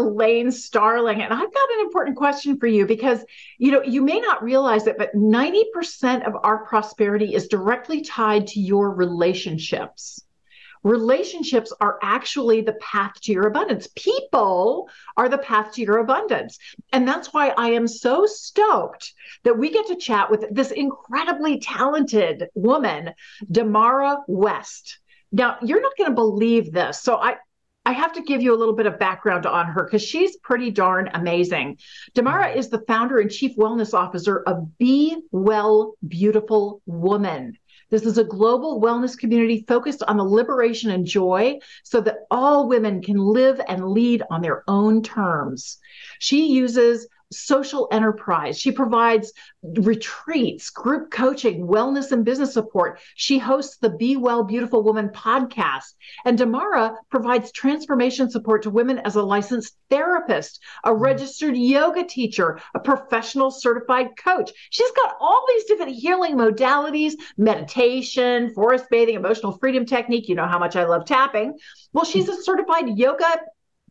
[0.00, 3.24] Elaine Starling, and I've got an important question for you because
[3.58, 8.46] you know you may not realize it, but 90% of our prosperity is directly tied
[8.48, 10.24] to your relationships.
[10.82, 13.86] Relationships are actually the path to your abundance.
[13.96, 16.58] People are the path to your abundance.
[16.92, 19.12] And that's why I am so stoked
[19.44, 23.12] that we get to chat with this incredibly talented woman,
[23.52, 25.00] Demarra West.
[25.32, 27.02] Now, you're not going to believe this.
[27.02, 27.36] So I,
[27.86, 30.70] I have to give you a little bit of background on her because she's pretty
[30.70, 31.78] darn amazing.
[32.14, 32.58] Demarra mm-hmm.
[32.58, 37.56] is the founder and chief wellness officer of Be Well Beautiful Woman.
[37.88, 42.68] This is a global wellness community focused on the liberation and joy so that all
[42.68, 45.78] women can live and lead on their own terms.
[46.20, 48.58] She uses social enterprise.
[48.58, 53.00] She provides retreats, group coaching, wellness, and business support.
[53.14, 55.94] She hosts the Be Well Beautiful Woman podcast.
[56.24, 61.02] And Demarra provides transformation support to women as a licensed therapist, a mm-hmm.
[61.02, 64.50] registered yoga teacher, a professional certified coach.
[64.70, 70.28] She's got all these different healing modalities meditation, forest bathing, emotional freedom technique.
[70.28, 71.58] You know how much I love tapping.
[71.92, 73.40] Well, she's a certified yoga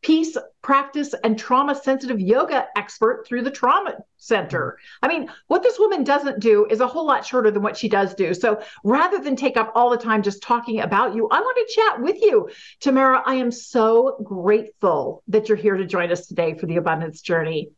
[0.01, 4.77] peace practice and trauma sensitive yoga expert through the trauma center.
[5.01, 7.89] I mean, what this woman doesn't do is a whole lot shorter than what she
[7.89, 8.33] does do.
[8.33, 11.73] So rather than take up all the time just talking about you, I want to
[11.73, 12.49] chat with you.
[12.81, 17.21] Demarra, I am so grateful that you're here to join us today for the abundance
[17.21, 17.71] journey.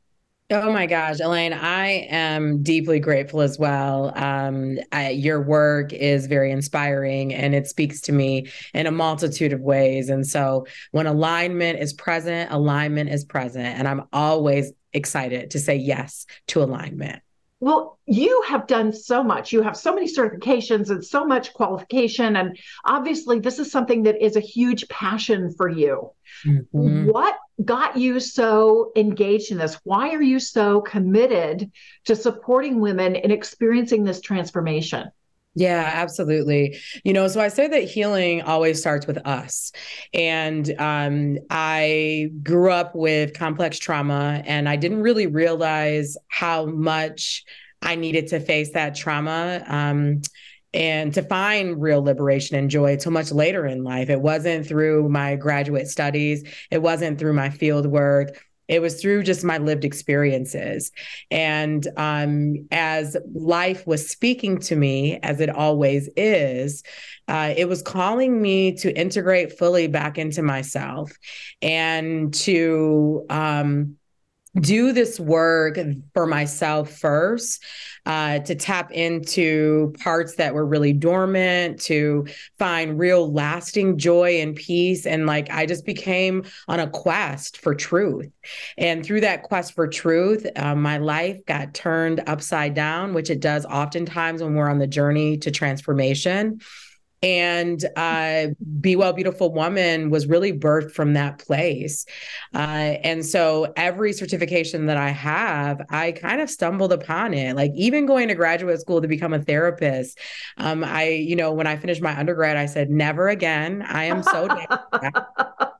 [0.53, 4.11] Oh my gosh, Elaine, I am deeply grateful as well.
[4.17, 9.53] Um, I, your work is very inspiring and it speaks to me in a multitude
[9.53, 10.09] of ways.
[10.09, 13.65] And so when alignment is present, alignment is present.
[13.65, 17.21] And I'm always excited to say yes to alignment.
[17.61, 19.53] Well, you have done so much.
[19.53, 22.35] You have so many certifications and so much qualification.
[22.35, 26.11] And obviously, this is something that is a huge passion for you.
[26.43, 27.05] Mm-hmm.
[27.05, 29.75] What got you so engaged in this?
[29.83, 31.71] Why are you so committed
[32.05, 35.11] to supporting women in experiencing this transformation?
[35.53, 36.77] Yeah, absolutely.
[37.03, 39.73] You know, so I say that healing always starts with us.
[40.13, 47.43] And um, I grew up with complex trauma, and I didn't really realize how much
[47.81, 49.63] I needed to face that trauma.
[49.67, 50.21] Um,
[50.73, 54.09] and to find real liberation and joy so much later in life.
[54.09, 58.41] It wasn't through my graduate studies, it wasn't through my field work
[58.71, 60.93] it was through just my lived experiences.
[61.29, 66.81] And um, as life was speaking to me, as it always is,
[67.27, 71.11] uh, it was calling me to integrate fully back into myself
[71.61, 73.97] and to um,
[74.59, 75.77] do this work
[76.13, 77.63] for myself first
[78.05, 82.25] uh, to tap into parts that were really dormant to
[82.57, 85.05] find real lasting joy and peace.
[85.05, 88.29] And like i just became on a quest for truth.
[88.77, 93.39] And through that quest for truth uh, my life got turned upside down which it
[93.39, 96.59] does oftentimes when we're on the journey to transformation
[97.21, 98.47] and uh,
[98.79, 102.05] Be Well Beautiful Woman was really birthed from that place.
[102.53, 107.55] Uh, and so every certification that I have, I kind of stumbled upon it.
[107.55, 110.17] Like even going to graduate school to become a therapist,
[110.57, 113.83] um, I, you know, when I finished my undergrad, I said, never again.
[113.87, 114.47] I am so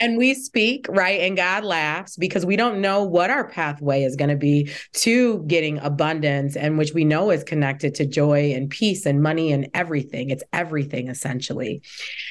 [0.00, 4.16] and we speak right and god laughs because we don't know what our pathway is
[4.16, 8.68] going to be to getting abundance and which we know is connected to joy and
[8.68, 11.82] peace and money and everything it's everything essentially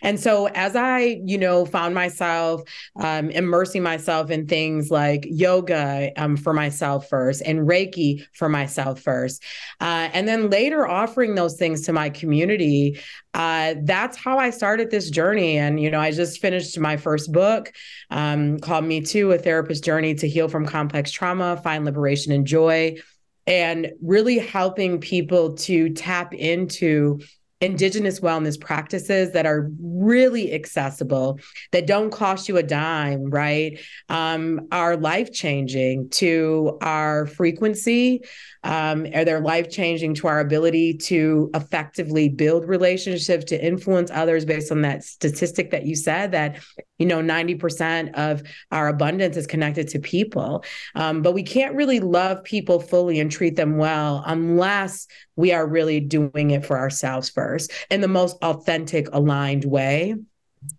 [0.02, 2.62] and so as i you know found myself
[2.98, 9.00] um, immersing myself in things like yoga um, for myself first and reiki for myself
[9.00, 9.44] first
[9.82, 13.00] uh, and then later offering those things to my community
[13.36, 15.58] uh, that's how I started this journey.
[15.58, 17.55] And, you know, I just finished my first book
[18.10, 22.46] um, called Me Too A Therapist Journey to Heal from Complex Trauma, Find Liberation and
[22.46, 22.98] Joy,
[23.48, 27.20] and really helping people to tap into
[27.62, 31.40] indigenous wellness practices that are really accessible
[31.72, 33.80] that don't cost you a dime right?
[34.10, 38.22] Um, are life changing to our frequency
[38.66, 44.44] Um, are they life changing to our ability to effectively build relationships, to influence others
[44.44, 46.60] based on that statistic that you said that,
[46.98, 48.42] you know, 90% of
[48.72, 50.64] our abundance is connected to people.
[50.96, 55.68] Um, but we can't really love people fully and treat them well unless we are
[55.68, 60.16] really doing it for ourselves first in the most authentic, aligned way.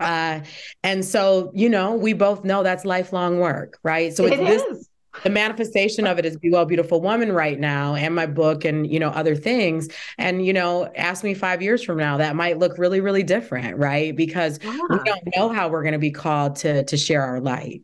[0.00, 0.40] Uh,
[0.82, 4.14] and so, you know, we both know that's lifelong work, right?
[4.16, 4.85] So it's it this is.
[5.24, 8.90] The manifestation of it is be well beautiful woman right now and my book and
[8.90, 12.58] you know other things and you know ask me five years from now that might
[12.58, 14.72] look really really different right because Yeah.
[14.88, 17.82] we don't know how we're going to be called to to share our light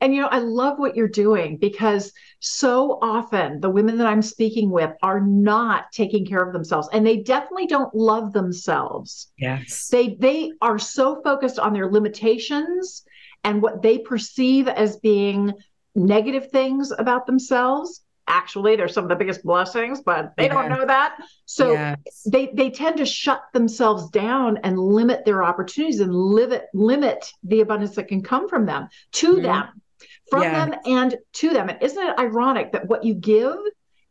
[0.00, 4.22] And you know, I love what you're doing because so often the women that I'm
[4.22, 9.32] speaking with are not taking care of themselves and they definitely don't love themselves.
[9.38, 13.04] yes They they are so focused on their limitations
[13.42, 15.52] and what they perceive as being
[15.98, 18.04] negative things about themselves.
[18.26, 21.16] Actually, they're some of the biggest blessings, but they don't know that.
[21.46, 21.96] So yes.
[22.30, 27.60] they they tend to shut themselves down and limit their opportunities and limit limit the
[27.62, 29.42] abundance that can come from them to Mhm.
[29.42, 29.82] them
[30.30, 30.66] from Yeah.
[30.66, 33.56] them and to them and isn't it ironic that what you give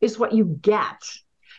[0.01, 1.00] is what you get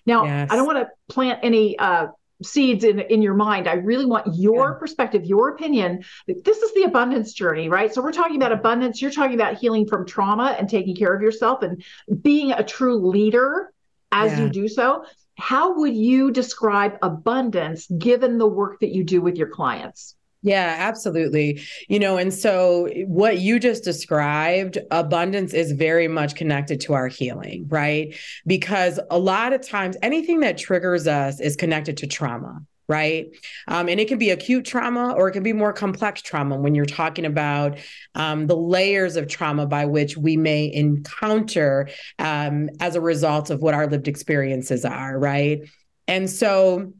[0.04, 0.48] now Yes.
[0.50, 2.08] i don't want to plant any uh
[2.42, 3.68] seeds in in your mind.
[3.68, 7.92] I really want your perspective your opinion this is the abundance journey right?
[7.92, 9.02] So we're talking about abundance.
[9.02, 11.82] You're talking about healing from trauma and taking care of yourself and
[12.22, 13.72] being a true leader
[14.12, 14.44] as Yeah.
[14.44, 15.04] you do so.
[15.36, 20.76] How would you describe abundance given the work that you do with your clients Yeah,
[20.78, 21.62] absolutely.
[21.88, 27.08] You know, and so what you just described, abundance is very much connected to our
[27.08, 28.14] healing, right?
[28.46, 32.60] Because a lot of times anything that triggers us is connected to trauma.
[32.90, 33.26] Right.
[33.66, 36.74] Um, and it can be acute trauma or it can be more complex trauma when
[36.74, 37.76] you're talking about
[38.14, 43.60] um, the layers of trauma by which we may encounter um, as a result of
[43.60, 45.18] what our lived experiences are.
[45.18, 45.68] Right.
[46.06, 46.94] And so,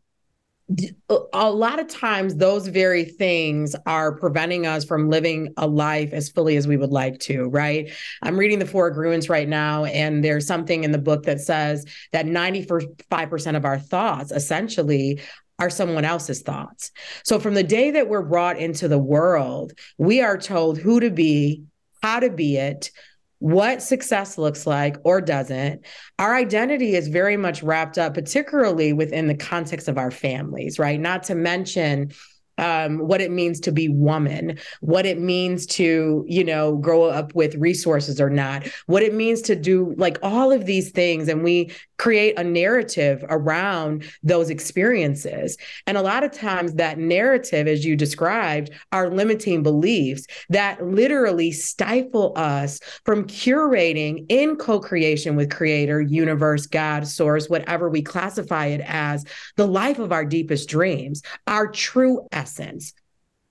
[1.32, 6.28] a lot of times those very things are preventing us from living a life as
[6.28, 7.90] fully as we would like to right?
[8.22, 11.86] I'm reading the four agreements right now and there's something in the book that says
[12.12, 15.22] that 95% of our thoughts essentially
[15.58, 16.92] are someone else's thoughts.
[17.24, 21.10] So from the day that we're brought into the world we are told who to
[21.10, 21.62] be
[22.02, 22.90] how to be it
[23.38, 25.84] what success looks like or doesn't.
[26.18, 30.98] Our identity is very much wrapped up, particularly within the context of our families, right?
[30.98, 32.12] Not to mention
[32.58, 37.34] um, what it means to be woman, what it means to, you know, grow up
[37.34, 41.28] with resources or not, what it means to do like all of these things.
[41.28, 45.56] And we create a narrative around those experiences.
[45.86, 51.50] And a lot of times that narrative, as you described, are limiting beliefs that literally
[51.52, 58.80] stifle us from curating in co-creation with creator, universe, God, source, whatever we classify it
[58.84, 59.24] as,
[59.56, 62.47] the life of our deepest dreams, our true essence.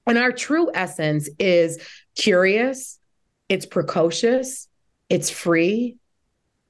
[0.08, 1.80] And our true essence is
[2.16, 3.00] curious,
[3.50, 4.68] it's precocious,
[5.10, 5.98] it's free,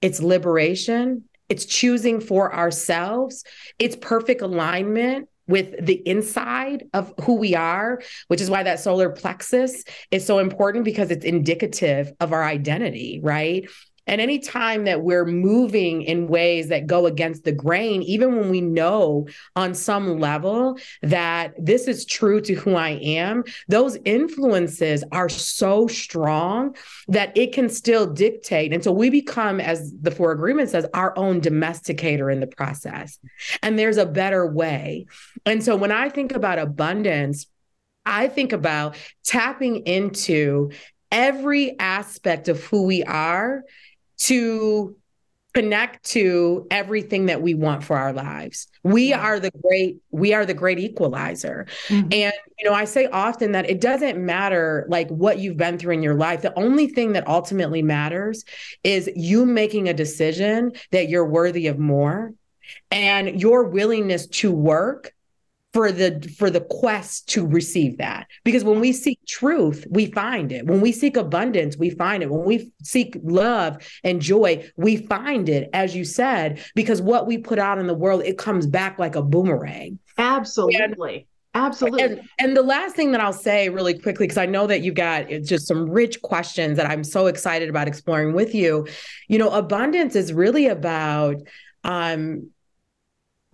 [0.02, 3.44] it's liberation, it's choosing for ourselves,
[3.80, 9.10] it's perfect alignment with the inside of who we are, which is why that solar
[9.10, 13.70] plexus is so important because it's indicative of our identity, right?
[14.08, 18.62] And anytime that we're moving in ways that go against the grain, even when we
[18.62, 25.30] know on some level that this is true to who I am, those influences are
[25.30, 26.76] so strong
[27.08, 28.74] that it can still dictate.
[28.74, 33.20] And so we become, as the Four Agreement says, our own domesticator in the process.
[33.62, 35.08] And there's a better way.
[35.46, 37.48] And so when I think about abundance,
[38.06, 40.72] I think about tapping into
[41.12, 43.64] every aspect of who we are
[44.18, 44.96] to
[45.54, 48.68] connect to everything that we want for our lives.
[48.84, 51.66] We are the great we are the great equalizer.
[51.88, 52.14] Mhm.
[52.14, 55.96] And you know, I say often that it doesn't matter like what you've been through
[55.96, 56.44] in your life.
[56.44, 58.46] The only thing that ultimately matters
[58.84, 62.34] is you making a decision that you're worthy of more
[62.92, 65.12] and your willingness to work
[65.74, 68.28] for the for the quest to receive that.
[68.44, 70.66] Because when we seek truth we find it.
[70.66, 72.30] When we seek abundance we find it.
[72.32, 77.38] When we seek love and joy we find it as you said because what we
[77.38, 80.00] put out in the world it comes back like a boomerang.
[80.18, 81.28] Absolutely.
[81.54, 82.04] Absolutely.
[82.04, 84.94] and, and the last thing that I'll say really quickly, because I know that you've
[84.94, 88.88] got just some rich questions that I'm so excited about exploring with you.
[89.28, 91.38] You know, abundance is really about
[91.84, 92.52] um,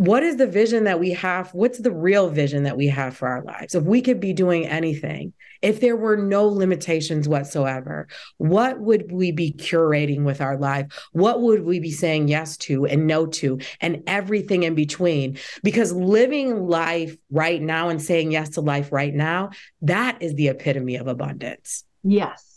[0.04, 1.54] what is the vision that we have?
[1.54, 3.74] What's the real vision that we have for our lives?
[3.74, 5.32] If we could be doing anything,
[5.62, 10.88] if there were no limitations whatsoever, what would we be curating with our life?
[11.14, 15.38] What would we be saying yes to and no to and everything in between?
[15.64, 19.52] Because living life right now and saying yes to life right now,
[19.84, 21.86] that is the epitome of abundance.
[22.04, 22.53] Yes.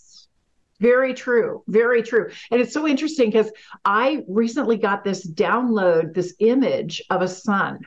[0.81, 1.63] Very true.
[1.67, 2.31] Very true.
[2.51, 3.51] And it's so interesting because
[3.85, 7.81] I recently got this download, this image of a sun.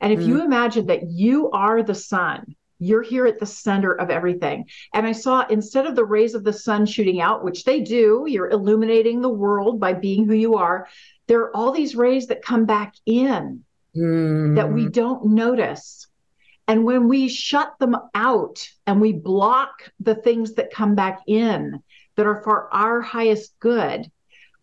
[0.00, 0.26] And if mm.
[0.26, 4.64] you imagine that you are the sun, you're here at the center of everything.
[4.94, 8.24] And I saw instead of the rays of the sun shooting out, which they do,
[8.26, 10.88] you're illuminating the world by being who you are,
[11.26, 14.56] there are all these rays that come back in mm.
[14.56, 16.06] that we don't notice.
[16.66, 21.82] And when we shut them out and we block the things that come back in,
[22.16, 24.10] that are for our highest good,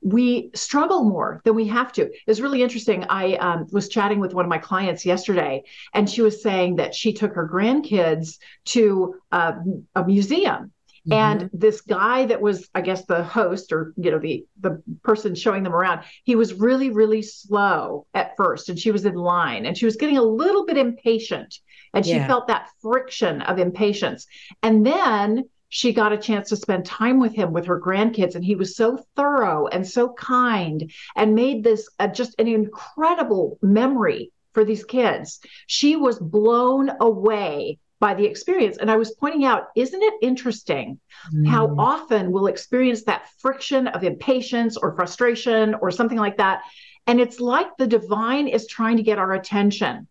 [0.02, 2.10] we struggle more than we have to.
[2.28, 3.06] It's really interesting.
[3.10, 5.64] I um, was chatting with one of my clients yesterday,
[5.94, 9.54] and she was saying that she took her grandkids to uh,
[9.96, 10.72] a museum.
[11.08, 11.14] Mm-hmm.
[11.14, 15.36] And this guy that was, I guess, the host or you know the the person
[15.36, 19.66] showing them around, he was really really slow at first, and she was in line,
[19.66, 21.56] and she was getting a little bit impatient,
[21.94, 22.28] and she yeah.
[22.28, 24.28] felt that friction of impatience.
[24.62, 28.44] And then she got a chance to spend time with him with her grandkids and
[28.44, 34.32] he was so thorough and so kind and made this uh, just an incredible memory
[34.54, 35.40] for these kids.
[35.68, 38.78] She was blown away by the experience.
[38.78, 41.00] And i was pointing out isn't it interesting
[41.34, 41.48] mm.
[41.48, 46.62] how often we'll experience that friction of impatience or frustration or something like that?
[47.08, 50.08] And it's like the divine is trying to get our attention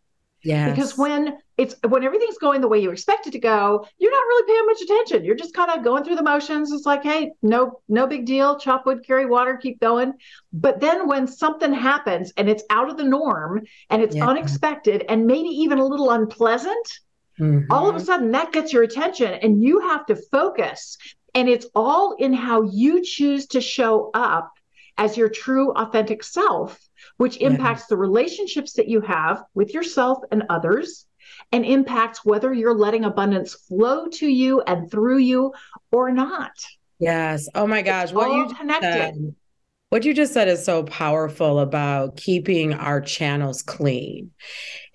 [0.46, 0.70] yeah.
[0.70, 4.18] Because when it's when everything's going the way you expect it to go, you're not
[4.18, 5.24] really paying much attention.
[5.24, 6.70] You're just kind of going through the motions.
[6.70, 8.56] It's like, hey, no, no big deal.
[8.56, 10.12] Chop wood, carry water, keep going.
[10.52, 14.28] But then when something happens and it's out of the norm and it's yeah.
[14.28, 16.86] unexpected and maybe even a little unpleasant,
[17.40, 17.72] mm-hmm.
[17.72, 20.96] all of a sudden that gets your attention and you have to focus.
[21.34, 24.52] And it's all in how you choose to show up
[24.96, 26.85] as your true authentic self
[27.16, 27.86] which impacts yeah.
[27.90, 31.06] the relationships that you have with yourself and others
[31.52, 35.52] and impacts whether you're letting abundance flow to you and through you
[35.90, 36.52] or not.
[36.98, 37.48] Yes.
[37.54, 38.12] Oh my gosh.
[38.12, 38.92] what you connected.
[38.92, 39.34] Said,
[39.90, 44.32] what you just said is so powerful about keeping our channels clean.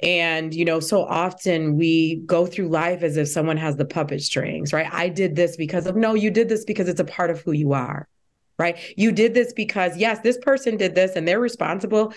[0.04, 4.22] And, you know, so often we go through life as if someone has the puppet
[4.22, 4.92] strings, right?
[4.92, 7.54] I did this because of, no, you did this because it's a part of who
[7.54, 8.10] you are
[8.62, 8.77] right?
[8.96, 12.13] You did this because, yes, this person did this and they're responsible,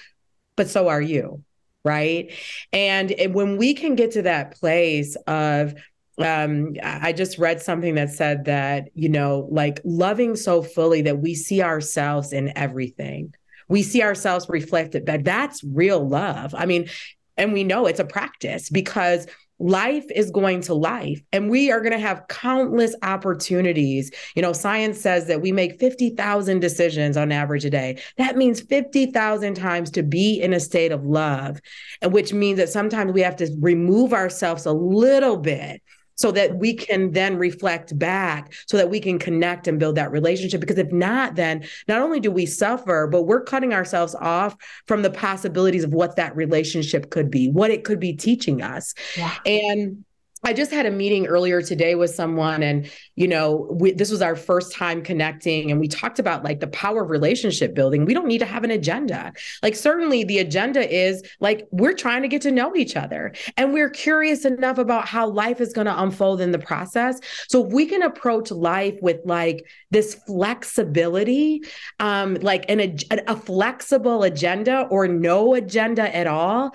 [0.56, 1.42] but so are you,
[1.84, 2.32] right?
[2.72, 5.74] And, when we can get to that place of,
[6.18, 11.18] um, I just read something that said that, you know, like loving so fully that
[11.18, 13.34] we see ourselves in everything.
[13.68, 16.54] We see ourselves reflected, that that's real love.
[16.54, 16.88] I mean,
[17.36, 19.26] and we know it's a practice because
[19.64, 24.11] life is going to life and we are going to have countless opportunities.
[24.37, 27.99] You know science says that we make 50,000 decisions on average a day.
[28.18, 31.61] That means 50,000 times to be in a state of love
[32.02, 35.80] and which means that sometimes we have to remove ourselves a little bit
[36.16, 40.11] so that we can then reflect back so that we can connect and build that
[40.11, 44.56] relationship because if not then not only do we suffer but we're cutting ourselves off
[44.87, 48.94] from the possibilities of what that relationship could be what it could be teaching us
[49.16, 49.35] yeah.
[49.47, 50.04] and
[50.44, 54.20] I just had a meeting earlier today with someone, and you know, we, this was
[54.20, 58.04] our first time connecting, and we talked about like the power of relationship building.
[58.04, 59.32] We don't need to have an agenda.
[59.62, 63.72] Like, certainly, the agenda is like we're trying to get to know each other, and
[63.72, 67.18] we're curious enough about how life is going to unfold in the process.
[67.48, 71.62] So, if we can approach life with like this flexibility,
[72.00, 72.96] um, like an a,
[73.28, 76.72] a flexible agenda or no agenda at all,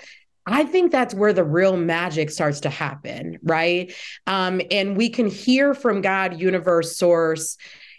[0.53, 3.93] I think that's where the real magic starts to happen, right?
[4.27, 7.57] Um, and we can hear from God, universe, source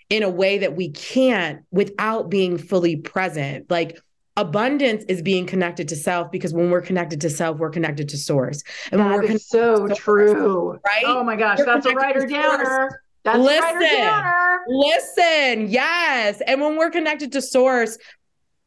[0.09, 3.71] in a way that we can't without being fully present.
[3.71, 4.00] Like
[4.37, 8.16] abundance is being connected to self because when we're connected to self, we're connected to
[8.16, 8.62] source.
[8.90, 11.04] And that when we're so source, true, right?
[11.07, 13.02] Oh my gosh, we're that's a writer downer.
[13.23, 14.23] That's listen,
[14.69, 16.40] listen, yes.
[16.47, 17.99] And when we're connected to source,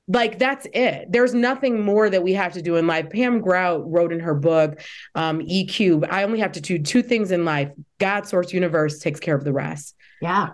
[0.07, 3.89] like that's it there's nothing more that we have to do in life pam grout
[3.89, 4.81] wrote in her book
[5.15, 9.19] um, eq i only have to do two things in life god source universe takes
[9.19, 10.49] care of the rest yeah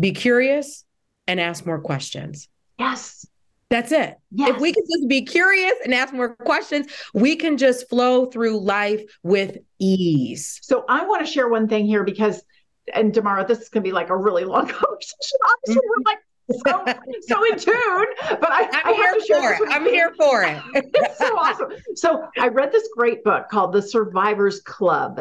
[0.00, 0.84] be curious
[1.26, 2.48] and ask more questions
[2.78, 3.26] yes
[3.68, 4.16] that's it.
[4.30, 4.50] Yes.
[4.50, 8.60] If we can just be curious and ask more questions, we can just flow through
[8.60, 10.60] life with ease.
[10.62, 12.44] So I want to share one thing here because,
[12.94, 15.38] and Demarra this is going to be like a really long conversation.
[15.44, 15.88] Obviously, mm-hmm.
[15.88, 16.18] we're like
[16.50, 16.84] so,
[17.22, 19.70] so in tune, but I, I'm I here have to share for it.
[19.70, 20.62] I'm here for it.
[20.94, 21.70] it's so awesome.
[21.94, 25.20] So I read this great book called The Survivors Club.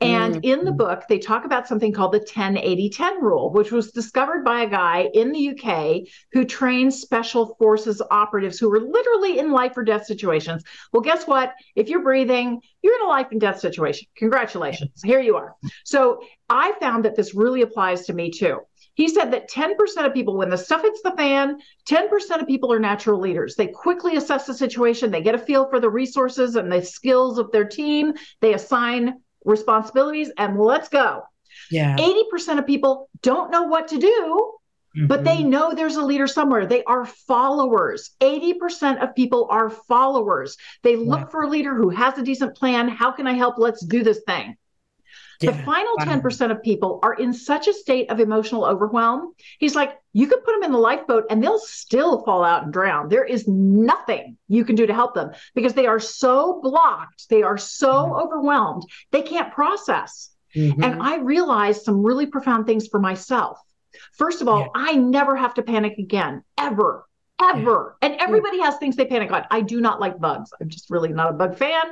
[0.00, 0.44] And mm-hmm.
[0.44, 3.92] in the book, they talk about something called the 10 80 10 rule, which was
[3.92, 6.02] discovered by a guy in the UK
[6.32, 10.64] who trains special forces operatives who were literally in life or death situations.
[10.92, 11.54] Well, guess what?
[11.76, 14.08] If you're breathing, you're in a life and death situation.
[14.16, 15.00] Congratulations.
[15.02, 15.54] Here you are.
[15.84, 18.60] So I found that this really applies to me too.
[18.94, 19.74] He said that 10%
[20.06, 21.58] of people, when the stuff hits the fan,
[21.88, 23.56] 10% of people are natural leaders.
[23.56, 27.38] They quickly assess the situation, they get a feel for the resources and the skills
[27.38, 31.22] of their team, they assign responsibilities, and let's go.
[31.70, 31.96] Yeah.
[31.96, 34.52] 80% of people don't know what to do,
[34.96, 35.06] mm-hmm.
[35.06, 35.50] but they mm-hmm.
[35.50, 36.66] know there's a leader somewhere.
[36.66, 38.10] They are followers.
[38.20, 40.56] 80% of people are followers.
[40.82, 41.26] They look yeah.
[41.26, 42.88] for a leader who has a decent plan.
[42.88, 43.58] How can I help?
[43.58, 44.56] Let's do this thing.
[45.40, 45.50] Yeah.
[45.50, 49.34] The final 10% of people are in such a state of emotional overwhelm.
[49.58, 52.72] He's like, you could put them in the lifeboat and they'll still fall out and
[52.72, 53.08] drown.
[53.08, 57.42] There is nothing you can do to help them because they are so blocked, they
[57.42, 58.14] are so mm-hmm.
[58.14, 60.30] overwhelmed, they can't process.
[60.54, 60.82] Mm-hmm.
[60.82, 63.58] And I realized some really profound things for myself.
[64.12, 64.68] First of all, yeah.
[64.74, 67.06] I never have to panic again, ever
[67.42, 67.96] ever.
[68.02, 69.44] And everybody has things they panic on.
[69.50, 70.50] I do not like bugs.
[70.60, 71.84] I'm just really not a bug fan.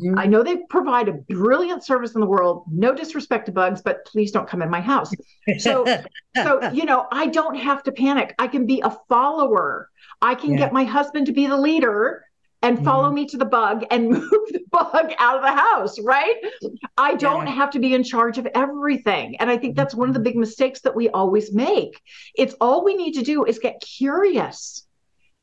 [0.00, 0.18] Mm-hmm.
[0.18, 2.64] I know they provide a brilliant service in the world.
[2.70, 5.12] No disrespect to bugs, but please don't come in my house.
[5.58, 5.84] So,
[6.36, 8.34] so you know, I don't have to panic.
[8.38, 9.90] I can be a follower.
[10.22, 10.58] I can yeah.
[10.58, 12.24] get my husband to be the leader
[12.62, 13.14] and follow mm-hmm.
[13.16, 16.36] me to the bug and move the bug out of the house, right?
[16.96, 17.52] I don't yeah.
[17.52, 19.36] have to be in charge of everything.
[19.36, 22.00] And I think that's one of the big mistakes that we always make.
[22.34, 24.85] It's all we need to do is get curious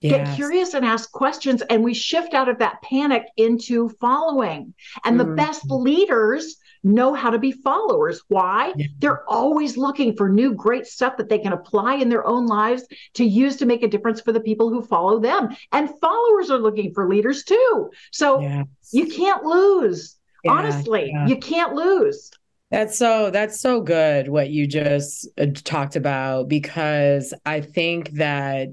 [0.03, 0.27] Yes.
[0.27, 1.61] Get curious and ask questions.
[1.61, 4.73] And we shift out of that panic into following.
[5.05, 5.29] And mm-hmm.
[5.29, 8.21] the best leaders know how to be followers.
[8.27, 8.73] Why?
[8.75, 8.87] Yeah.
[8.99, 12.83] They're always looking for new great stuff that they can apply in their own lives
[13.13, 15.55] to use to make a difference for the people who follow them.
[15.71, 17.89] And followers are looking for leaders too.
[18.11, 18.67] So yes.
[18.91, 20.17] you can't lose.
[20.43, 21.27] Yeah, Honestly, yeah.
[21.27, 22.29] you can't lose.
[22.69, 28.69] That's so that's so good what you just uh, talked about because I think that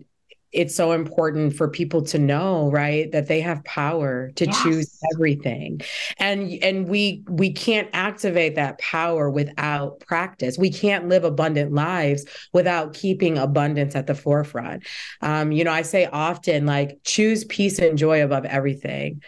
[0.52, 4.62] it's so important for people to know right that they have power to yes.
[4.62, 5.80] choose everything.
[6.18, 10.58] And and we we can't activate that power without practice.
[10.58, 14.86] We can't live abundant lives without keeping abundance at the forefront.
[15.22, 19.22] Um, you know i say often like choose peace and joy above everything.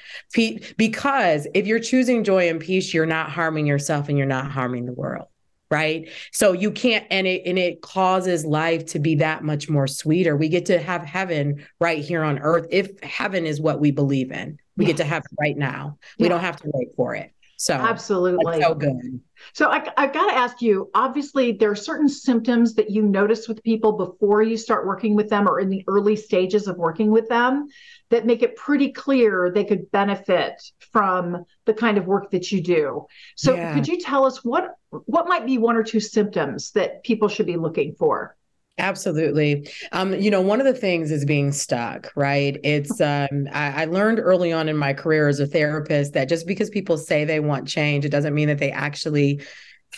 [0.76, 4.86] Because if you're choosing joy and peace you're not harming yourself and you're not harming
[4.86, 5.26] the world
[5.72, 6.10] right?
[6.32, 10.36] So you can't and it and it causes life to be that much more sweeter.
[10.36, 14.30] We get to have heaven right here on earth if heaven is what we believe
[14.30, 14.58] in.
[14.76, 15.98] We get to have it right now.
[16.18, 17.32] We don't have to wait for it.
[17.56, 18.60] So absolutely.
[18.60, 19.20] so good.
[19.52, 23.46] So I, I got to ask you obviously there are certain symptoms that you notice
[23.46, 27.10] with people before you start working with them or in the early stages of working
[27.10, 27.68] with them
[28.12, 32.62] that make it pretty clear they could benefit from the kind of work that you
[32.62, 33.06] do.
[33.36, 33.72] So yeah.
[33.72, 37.46] could you tell us what what might be one or two symptoms that people should
[37.46, 38.36] be looking for?
[38.78, 39.68] Absolutely.
[39.92, 42.58] Um, you know, one of the things is being stuck, right?
[42.62, 46.46] It's um, I, I, learned early on in my career as a therapist that just
[46.46, 49.42] because people say they want change, it doesn't mean that they actually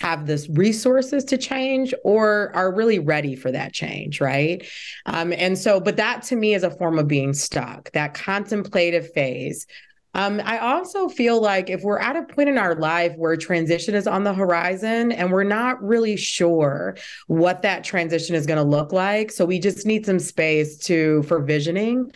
[0.00, 4.66] have the resources to change or are really ready for that change, right?
[5.07, 9.12] Um, and so, but that to me is a form of being stuck, that contemplative
[9.12, 9.66] phase
[10.14, 13.94] um, I also feel like if we're at a point in our life where transition
[13.94, 16.96] is on the horizon and we're not really sure
[17.27, 21.22] what that transition is going to look like, so we just need some space to
[21.24, 22.12] for visioning.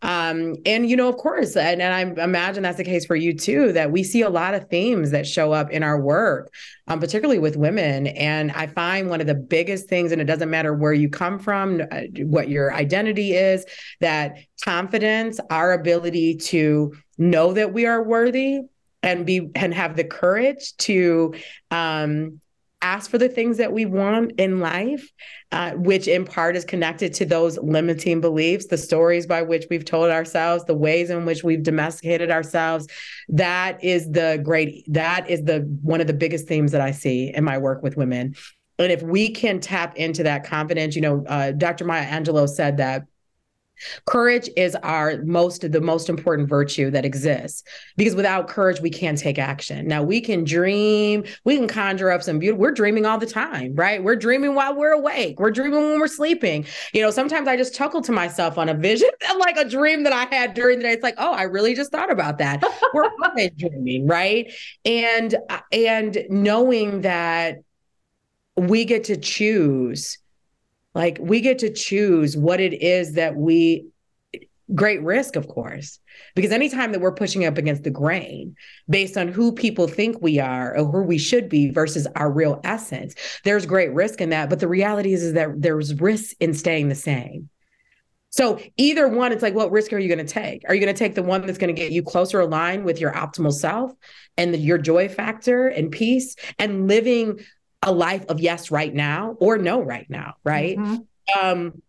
[0.00, 3.36] Um, and you know, of course, and, and I imagine that's the case for you
[3.36, 3.72] too.
[3.72, 6.52] That we see a lot of themes that show up in our work,
[6.88, 8.06] um, particularly with women.
[8.08, 11.38] And I find one of the biggest things, and it doesn't matter where you come
[11.38, 13.64] from, uh, what your identity is,
[14.00, 18.60] that confidence, our ability to know that we are worthy
[19.02, 21.34] and be and have the courage to
[21.70, 22.40] um,
[22.82, 25.08] ask for the things that we want in life,
[25.52, 29.84] uh, which in part is connected to those limiting beliefs, the stories by which we've
[29.84, 32.88] told ourselves, the ways in which we've domesticated ourselves.
[33.28, 37.32] That is the great, that is the one of the biggest themes that I see
[37.32, 38.34] in my work with women.
[38.78, 41.84] And if we can tap into that confidence, you know, uh, Dr.
[41.84, 43.06] Maya Angelou said that
[44.06, 47.62] Courage is our most the most important virtue that exists
[47.96, 49.86] because without courage we can't take action.
[49.86, 52.56] Now we can dream, we can conjure up some beauty.
[52.56, 54.02] We're dreaming all the time, right?
[54.02, 55.38] We're dreaming while we're awake.
[55.38, 56.66] We're dreaming when we're sleeping.
[56.92, 60.12] You know, sometimes I just chuckle to myself on a vision like a dream that
[60.12, 60.92] I had during the day.
[60.92, 62.62] It's like, oh, I really just thought about that.
[62.94, 64.52] we're always dreaming, right?
[64.84, 67.58] And uh, and knowing that
[68.56, 70.18] we get to choose
[70.94, 73.86] Like we get to choose what it is that we
[74.74, 75.98] great risk, of course,
[76.34, 78.56] because anytime that we're pushing up against the grain
[78.88, 82.60] based on who people think we are or who we should be versus our real
[82.64, 84.48] essence, there's great risk in that.
[84.48, 87.48] But the reality is, is that there's risk in staying the same.
[88.30, 90.62] So either one, it's like, what risk are you going to take?
[90.66, 92.98] Are you going to take the one that's going to get you closer aligned with
[92.98, 93.92] your optimal self
[94.38, 97.40] and the, your joy factor and peace and living
[97.82, 100.78] a life of yes right now or no right now, right?
[100.78, 101.38] Mm-hmm.
[101.40, 101.82] Um,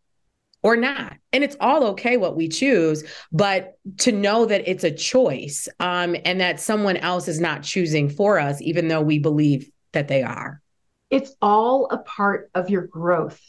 [0.63, 1.17] or not.
[1.33, 6.15] And it's all okay what we choose, but to know that it's a choice um,
[6.23, 10.23] and that someone else is not choosing for us, even though we believe that they
[10.23, 10.61] are.
[11.09, 13.41] It's all a part of your growth.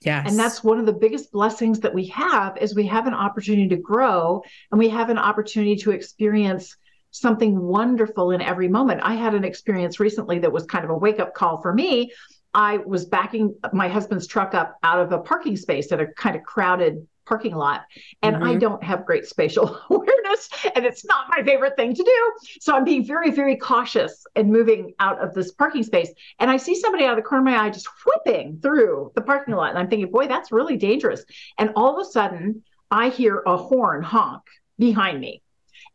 [0.00, 0.28] Yes.
[0.28, 3.68] And that's one of the biggest blessings that we have is we have an opportunity
[3.68, 6.76] to grow and we have an opportunity to experience
[7.14, 9.00] something wonderful in every moment.
[9.02, 12.12] I had an experience recently that was kind of a wake up call for me
[12.54, 16.36] I was backing my husband's truck up out of a parking space at a kind
[16.36, 17.84] of crowded parking lot
[18.22, 18.44] and mm-hmm.
[18.44, 22.32] I don't have great spatial awareness and it's not my favorite thing to do.
[22.60, 26.12] So I'm being very, very cautious and moving out of this parking space.
[26.38, 29.22] And I see somebody out of the corner of my eye just whipping through the
[29.22, 29.70] parking lot.
[29.70, 31.24] And I'm thinking, boy, that's really dangerous.
[31.58, 34.42] And all of a sudden, I hear a horn honk
[34.78, 35.42] behind me.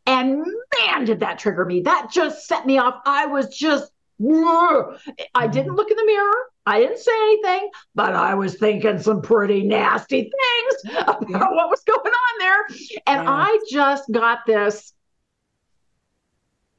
[0.09, 0.43] And
[0.79, 1.81] man, did that trigger me.
[1.81, 2.99] That just set me off.
[3.05, 3.91] I was just
[4.21, 6.45] I didn't look in the mirror.
[6.65, 11.37] I didn't say anything, but I was thinking some pretty nasty things about yeah.
[11.37, 12.65] what was going on there.
[13.07, 13.31] And yeah.
[13.31, 14.93] I just got this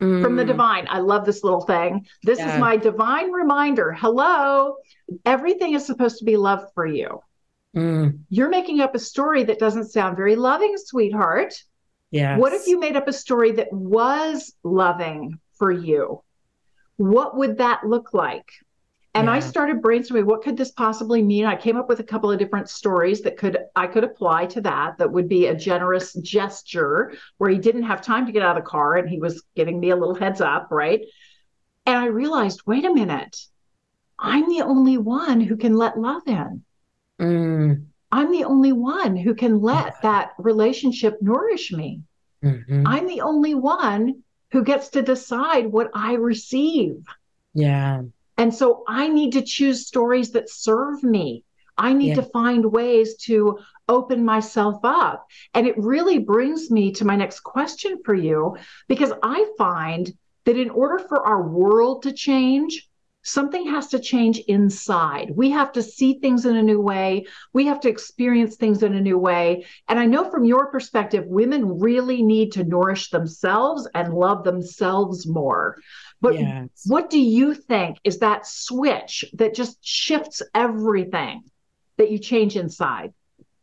[0.00, 0.22] mm.
[0.22, 0.48] from the mm.
[0.48, 0.86] divine.
[0.90, 2.06] I love this little thing.
[2.24, 2.54] This yeah.
[2.54, 3.92] is my divine reminder.
[3.92, 4.76] Hello,
[5.24, 7.22] everything is supposed to be love for you.
[7.76, 8.18] Mm.
[8.28, 11.54] You're making up a story that doesn't sound very loving, sweetheart.
[12.10, 12.36] Yeah.
[12.38, 16.22] What if you made up a story that was loving for you?
[17.00, 18.52] what would that look like?
[19.14, 19.32] And yeah.
[19.32, 21.46] I started brainstorming what could this possibly mean?
[21.46, 24.60] I came up with a couple of different stories that could I could apply to
[24.60, 28.56] that that would be a generous gesture where he didn't have time to get out
[28.56, 31.00] of the car and he was giving me a little heads up, right?
[31.86, 33.36] And I realized, wait a minute.
[34.18, 36.64] I'm the only one who can let love in.
[37.18, 37.86] Mm.
[38.12, 42.02] I'm the only one who can let that relationship nourish me.
[42.42, 42.86] Mm-hmm.
[42.86, 47.04] I'm the only one who gets to decide what I receive.
[47.54, 48.02] Yeah.
[48.36, 51.44] And so I need to choose stories that serve me.
[51.78, 52.14] I need yeah.
[52.16, 55.26] to find ways to open myself up.
[55.54, 58.56] And it really brings me to my next question for you,
[58.88, 60.12] because I find
[60.44, 62.88] that in order for our world to change,
[63.22, 65.30] something has to change inside.
[65.34, 67.26] We have to see things in a new way.
[67.52, 69.66] We have to experience things in a new way.
[69.88, 75.26] And I know from your perspective, women really need to nourish themselves and love themselves
[75.26, 75.76] more.
[76.20, 76.68] But yes.
[76.86, 81.44] what do you think is that switch that just shifts everything
[81.98, 83.12] that you change inside?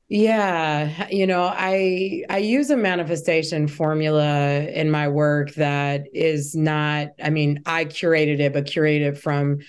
[0.10, 7.10] Yeah, you know, I I use a manifestation formula in my work that is not
[7.22, 9.60] I mean, I curated it but curated it from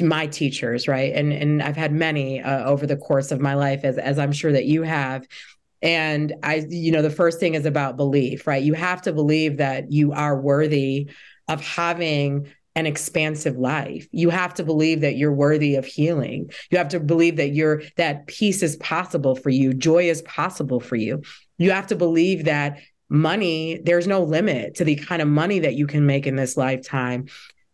[0.00, 1.14] my teachers, right?
[1.14, 4.32] And and I've had many uh, over the course of my life as as I'm
[4.32, 5.26] sure that you have.
[5.82, 8.62] And I you know, the first thing is about belief, right?
[8.62, 11.10] You have to believe that you are worthy
[11.48, 12.48] of having
[12.80, 14.08] an expansive life.
[14.10, 16.50] You have to believe that you're worthy of healing.
[16.70, 20.80] You have to believe that you're that peace is possible for you, joy is possible
[20.80, 21.22] for you.
[21.58, 25.74] You have to believe that money, there's no limit to the kind of money that
[25.74, 27.26] you can make in this lifetime.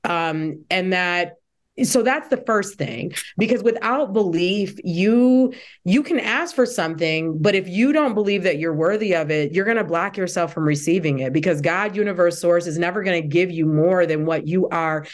[0.04, 1.34] Um, and that
[1.82, 5.52] so that's the first thing because without belief you
[5.84, 9.52] you can ask for something but if you don't believe that you're worthy of it
[9.52, 13.20] you're going to block yourself from receiving it because god universe source is never going
[13.20, 15.06] to give you more than what you are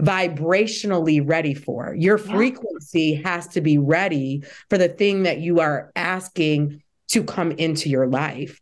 [0.00, 1.94] vibrationally ready for.
[1.94, 2.34] Your yeah.
[2.34, 7.88] frequency has to be ready for the thing that you are asking to come into
[7.88, 8.60] your life.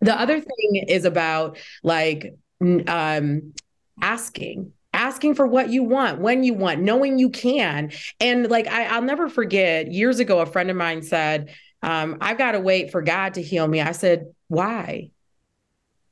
[0.00, 3.52] The other thing is about like um
[4.00, 7.90] asking asking for what you want when you want knowing you can.
[8.20, 12.36] And like I, will never forget years ago a friend of mine said um, i've
[12.36, 13.80] got to wait for god to heal me.
[13.80, 15.10] I said why?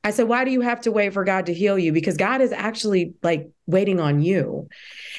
[0.03, 1.93] I said why do you have to wait for god to heal you?
[1.93, 4.69] Because god is actually like waiting on you.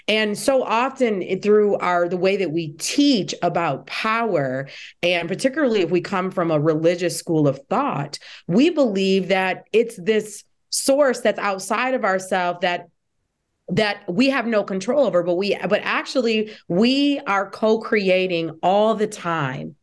[0.07, 4.67] And so often through our the way that we teach about power
[5.03, 9.95] and particularly if we come from a religious school of thought we believe that it's
[9.97, 12.87] this source that's outside of ourselves that
[13.69, 19.07] that we have no control over but we but actually we are co-creating all the
[19.07, 19.75] time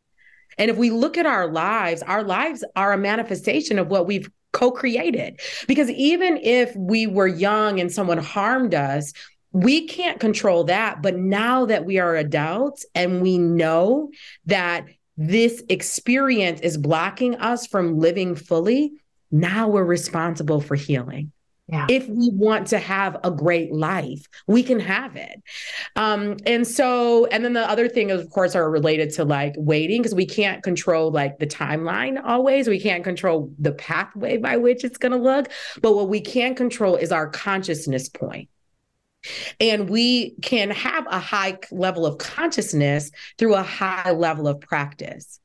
[0.58, 4.30] and if we look at our lives our lives are a manifestation of what we've
[4.52, 9.12] co-created because even if we were young and someone harmed us
[9.56, 11.00] we can't control that.
[11.00, 14.10] But now that we are adults and we know
[14.44, 14.84] that
[15.16, 18.92] this experience is blocking us from living fully,
[19.30, 21.32] now we're responsible for healing.
[21.68, 21.86] Yeah.
[21.90, 25.42] If we want to have a great life, we can have it.
[25.96, 30.00] Um, and so, and then the other thing, of course, are related to like waiting
[30.00, 32.68] because we can't control like the timeline always.
[32.68, 35.48] We can't control the pathway by which it's going to look.
[35.82, 38.48] But what we can control is our consciousness point.
[39.58, 45.40] And we can have a high level of consciousness through a high level of practice.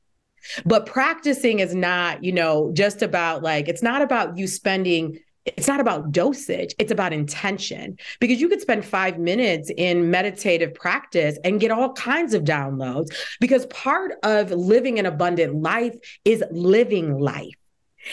[0.64, 5.68] But practicing is not, you know, just about like, it's not about you spending it's
[5.68, 7.96] not about dosage, it's about intention.
[8.20, 13.08] Because you could spend five minutes in meditative practice and get all kinds of downloads.
[13.40, 17.54] Because part of living an abundant life is living life.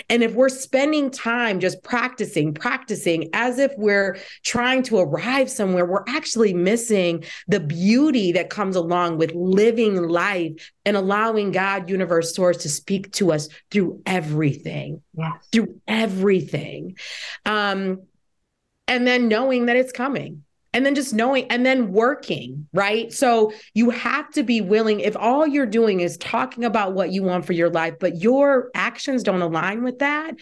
[0.09, 5.85] And if we're spending time just practicing, practicing as if we're trying to arrive somewhere,
[5.85, 12.35] we're actually missing the beauty that comes along with living life and allowing God, universe,
[12.35, 15.01] source to speak to us through everything.
[15.13, 15.47] Yes.
[15.51, 16.97] Through everything.
[17.45, 18.03] Um,
[18.87, 23.11] and then knowing that it's coming and then just knowing and then working, right?
[23.11, 27.23] So you have to be willing if all you're doing is talking about what you
[27.23, 30.35] want for your life, but your actions don't align with that,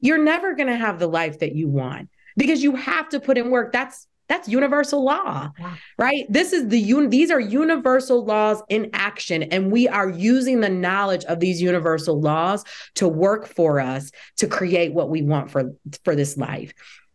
[0.00, 3.38] you're never going to have the life that you want because you have to put
[3.38, 3.72] in work.
[3.72, 5.50] That's that's universal law,
[5.98, 6.24] right?
[6.28, 10.70] This is the un- these are universal laws in action and we are using the
[10.70, 12.64] knowledge of these universal laws
[12.94, 16.72] to work for us to create what we want for for this life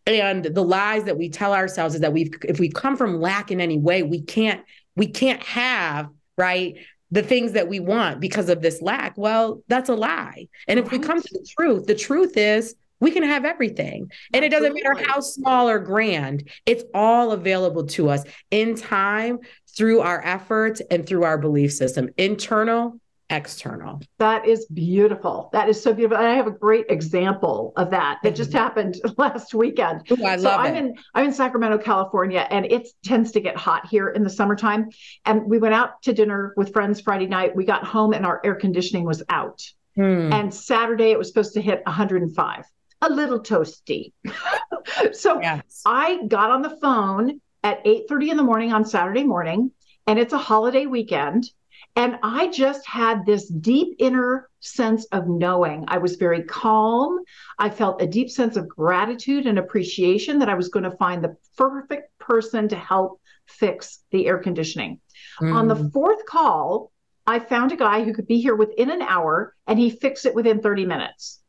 [0.08, 3.52] and the lies that we tell ourselves is that we've if we come from lack
[3.52, 4.64] in any way we can't
[4.96, 6.78] we can't have right
[7.12, 9.18] the things that we want because of this lack.
[9.18, 10.48] Well that's a lie.
[10.68, 14.12] And if we come to the truth the truth is we can have everything.
[14.34, 19.40] And it doesn't matter how small or grand it's all available to us in time
[19.76, 22.10] through our efforts and through our belief system.
[22.18, 24.02] Internal external.
[24.20, 25.50] That is beautiful.
[25.52, 26.18] That is so beautiful.
[26.18, 28.60] And I have a great example of that that just mm-hmm.
[28.60, 30.10] happened last weekend.
[30.12, 30.80] Ooh, I so love I'm it.
[30.80, 34.90] in I'm in Sacramento, California, and it tends to get hot here in the summertime.
[35.26, 37.56] And we went out to dinner with friends Friday night.
[37.56, 39.62] We got home and our air conditioning was out.
[39.96, 40.32] Hmm.
[40.32, 42.66] And Saturday it was supposed to hit 105.
[43.02, 44.14] A little toasty.
[45.12, 45.82] so yes.
[45.86, 49.72] I got on the phone at 8:30 in the morning on Saturday morning,
[50.08, 51.50] and it's a holiday weekend
[51.98, 55.84] and I just had this deep inner sense of knowing.
[55.88, 57.18] I was very calm.
[57.58, 61.24] I felt a deep sense of gratitude and appreciation that I was going to find
[61.24, 65.00] the perfect person to help fix the air conditioning.
[65.42, 65.56] Mm.
[65.56, 65.92] On the mm.
[65.92, 66.92] fourth call,
[67.26, 70.36] I found a guy who could be here within an hour and he fixed it
[70.36, 71.42] within 30 minutes.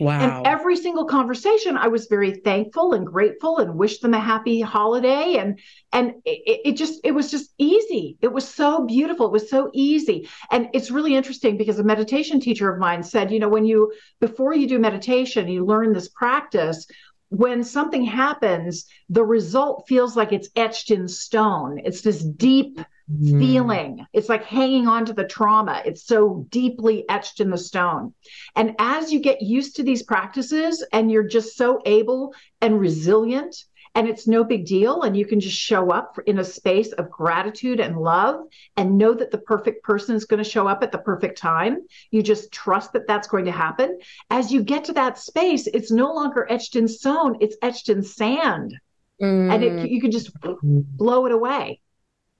[0.00, 0.20] Wow.
[0.20, 4.60] And every single conversation, I was very thankful and grateful and wished them a happy
[4.60, 5.36] holiday.
[5.38, 5.58] And
[5.92, 8.16] and it, it, just it was just easy.
[8.20, 9.26] It was so beautiful.
[9.26, 10.28] It was so easy.
[10.50, 13.92] And it's really interesting because a meditation teacher of mine said, you know, when you
[14.20, 16.86] before you do meditation, you learn this practice.
[17.30, 21.80] When something happens, the result feels like it's etched in stone.
[21.84, 22.78] It's this deep
[23.10, 23.38] mm.
[23.38, 24.06] feeling.
[24.12, 25.82] It's like hanging on to the trauma.
[25.84, 28.14] It's so deeply etched in the stone.
[28.56, 33.56] And as you get used to these practices and you're just so able and resilient,
[33.94, 37.10] and it's no big deal, and you can just show up in a space of
[37.10, 38.44] gratitude and love
[38.76, 41.78] and know that the perfect person is going to show up at the perfect time.
[42.10, 43.98] You just trust that that's going to happen.
[44.30, 48.02] As you get to that space, it's no longer etched in stone, it's etched in
[48.02, 48.78] sand.
[49.20, 49.52] Mm.
[49.52, 51.80] And it, you can just blow it away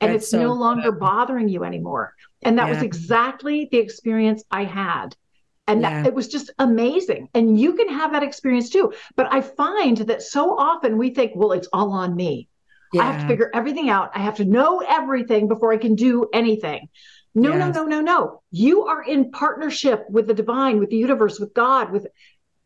[0.00, 1.00] and That's it's so no longer good.
[1.00, 2.14] bothering you anymore.
[2.42, 2.74] And that yeah.
[2.74, 5.16] was exactly the experience I had.
[5.66, 6.02] And yeah.
[6.02, 7.28] that, it was just amazing.
[7.34, 8.92] And you can have that experience too.
[9.16, 12.48] But I find that so often we think, well, it's all on me.
[12.92, 13.02] Yeah.
[13.02, 14.12] I have to figure everything out.
[14.14, 16.88] I have to know everything before I can do anything.
[17.34, 17.74] No, yes.
[17.74, 18.42] no, no, no, no.
[18.50, 22.06] You are in partnership with the divine, with the universe, with God, with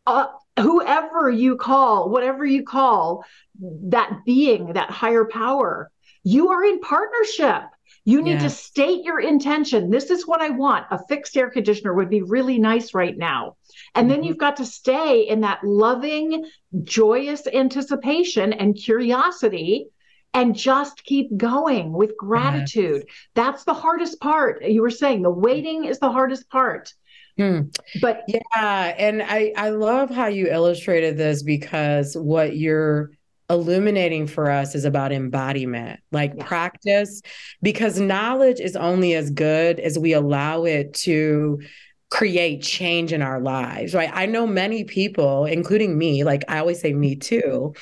[0.07, 3.25] uh, whoever you call, whatever you call
[3.59, 5.91] that being, that higher power
[6.23, 7.63] you are in partnership.
[8.05, 8.43] You need yes.
[8.43, 9.89] to state your intention.
[9.89, 10.85] This is what I want.
[10.91, 13.55] A fixed air conditioner would be really nice right now.
[13.95, 14.15] And mm-hmm.
[14.15, 16.45] then you've got to stay in that loving,
[16.83, 19.87] joyous anticipation and curiosity
[20.33, 23.03] and just keep going with gratitude.
[23.05, 23.15] Yes.
[23.35, 24.63] That's the hardest part.
[24.65, 26.93] You were saying the waiting is the hardest part.
[27.37, 27.61] Hmm.
[28.01, 33.11] But yeah, and I I love how you illustrated this because what you're
[33.49, 36.45] illuminating for us is about embodiment, like yeah.
[36.45, 37.21] practice,
[37.61, 41.61] because knowledge is only as good as we allow it to
[42.09, 44.11] create change in our lives, right?
[44.13, 47.73] I know many people, including me, like I always say me too,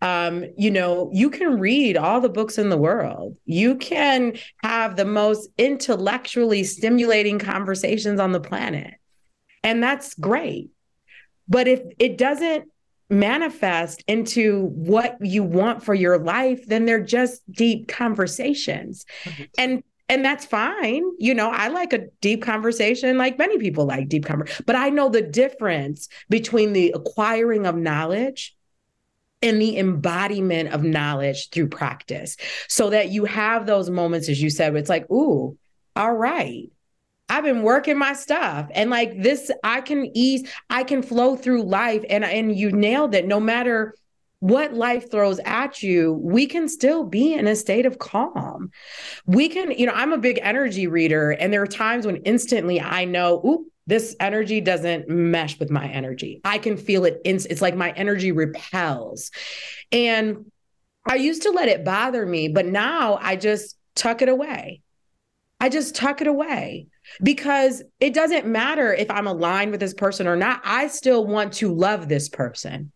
[0.00, 3.36] um, you know, you can read all the books in the world.
[3.46, 8.94] You can have the most intellectually stimulating conversations on the planet.
[9.64, 10.70] And that's great.
[11.48, 12.70] But if it doesn't
[13.10, 19.06] manifest into what you want for your life, then they're just deep conversations.
[19.56, 21.04] And and that's fine.
[21.18, 24.88] You know, I like a deep conversation like many people like deep conversation, but I
[24.88, 28.56] know the difference between the acquiring of knowledge
[29.42, 32.36] and the embodiment of knowledge through practice
[32.68, 35.56] so that you have those moments as you said it's like ooh
[35.94, 36.70] all right
[37.28, 41.62] I've been working my stuff and like this I can ease I can flow through
[41.62, 43.94] life and and you nailed it no matter
[44.40, 48.70] what life throws at you we can still be in a state of calm
[49.26, 52.80] we can you know I'm a big energy reader and there are times when instantly
[52.80, 56.42] I know ooh this energy doesn't mesh with my energy.
[56.44, 57.22] I can feel it.
[57.24, 59.30] In, it's like my energy repels.
[59.90, 60.52] And
[61.06, 64.82] I used to let it bother me, but now I just tuck it away.
[65.58, 66.88] I just tuck it away
[67.22, 70.60] because it doesn't matter if I'm aligned with this person or not.
[70.64, 72.92] I still want to love this person.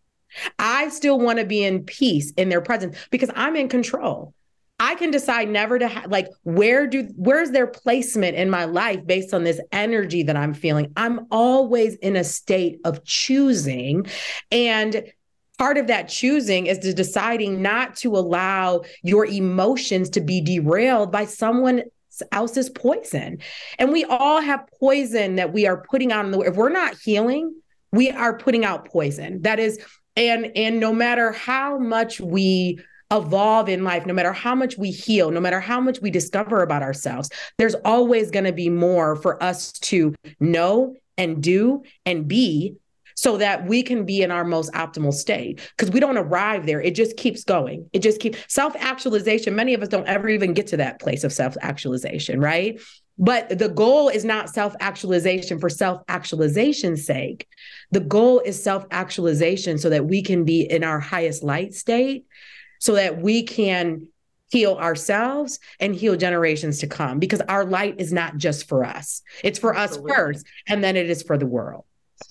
[0.57, 4.33] I still want to be in peace in their presence because I'm in control.
[4.79, 9.05] I can decide never to have like where do where's their placement in my life
[9.05, 10.91] based on this energy that I'm feeling.
[10.97, 14.07] I'm always in a state of choosing
[14.51, 15.03] and
[15.57, 21.11] part of that choosing is to deciding not to allow your emotions to be derailed
[21.11, 21.83] by someone
[22.31, 23.39] else's poison.
[23.79, 26.95] And we all have poison that we are putting out in the if we're not
[26.97, 27.53] healing,
[27.91, 29.41] we are putting out poison.
[29.41, 29.79] That is
[30.15, 32.79] and and no matter how much we
[33.11, 36.63] evolve in life, no matter how much we heal, no matter how much we discover
[36.63, 42.27] about ourselves, there's always going to be more for us to know and do and
[42.27, 42.75] be
[43.15, 46.81] so that we can be in our most optimal state because we don't arrive there
[46.81, 50.67] it just keeps going it just keeps self-actualization many of us don't ever even get
[50.67, 52.79] to that place of self-actualization right
[53.17, 57.47] but the goal is not self-actualization for self-actualization's sake
[57.91, 62.25] the goal is self-actualization so that we can be in our highest light state
[62.79, 64.07] so that we can
[64.53, 69.23] heal ourselves and heal generations to come because our light is not just for us.
[69.43, 70.11] It's for Absolutely.
[70.11, 71.85] us first and then it is for the world.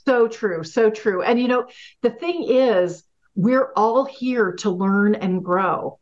[0.06, 1.22] So true, so true.
[1.22, 1.66] And you know,
[2.02, 5.98] the thing is we're all here to learn and grow.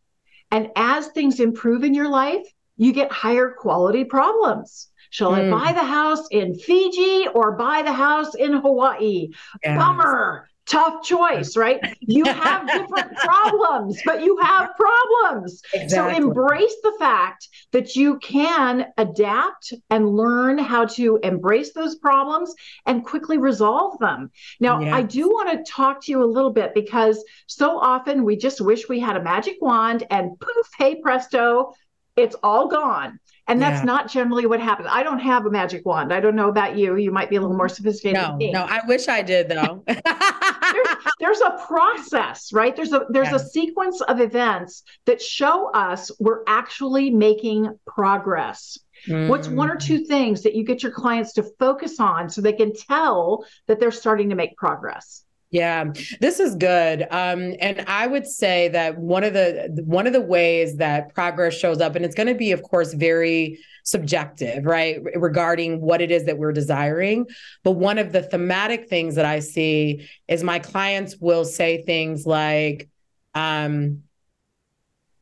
[0.51, 4.89] And as things improve in your life, you get higher quality problems.
[5.11, 5.47] Shall mm.
[5.47, 9.31] I buy the house in Fiji or buy the house in Hawaii?
[9.63, 9.79] Yes.
[9.79, 11.81] Bummer tough choice, right?
[12.01, 15.63] You have different problems, but you have problems.
[15.75, 16.15] Exactly.
[16.15, 22.55] So embrace the fact that you can adapt and learn how to embrace those problems
[22.87, 24.31] and quickly resolve them.
[24.61, 24.95] Now, yes.
[24.95, 28.61] I do want to talk to you a little bit because so often we just
[28.61, 31.73] wish we had a magic wand and poof, hey presto,
[32.17, 33.19] it's all gone.
[33.51, 33.85] And that's yeah.
[33.85, 34.89] not generally what happens.
[34.91, 36.13] I don't have a magic wand.
[36.13, 36.97] I don't know about you.
[36.97, 38.23] You might be a little more sophisticated.
[38.23, 39.83] No, no, I wish I did though.
[39.87, 42.77] there's, there's, a process, right?
[42.77, 43.37] There's a there's yeah.
[43.37, 48.79] a sequence of events that show us we're actually making progress.
[49.09, 49.29] Mm.
[49.29, 52.53] What's one or two things that you get your clients to focus on so they
[52.53, 55.25] can tell that they're starting to make progress?
[55.51, 57.03] Yeah, this is good.
[57.11, 61.55] Um, and I would say that one of the one of the ways that progress
[61.55, 66.13] shows up, and it's going to be, of course, very subjective, right, regarding what it
[66.13, 67.27] is that we're desiring.
[67.65, 72.27] But one of the thematic things that I see is my clients will say things
[72.27, 72.89] like,
[73.35, 74.05] um,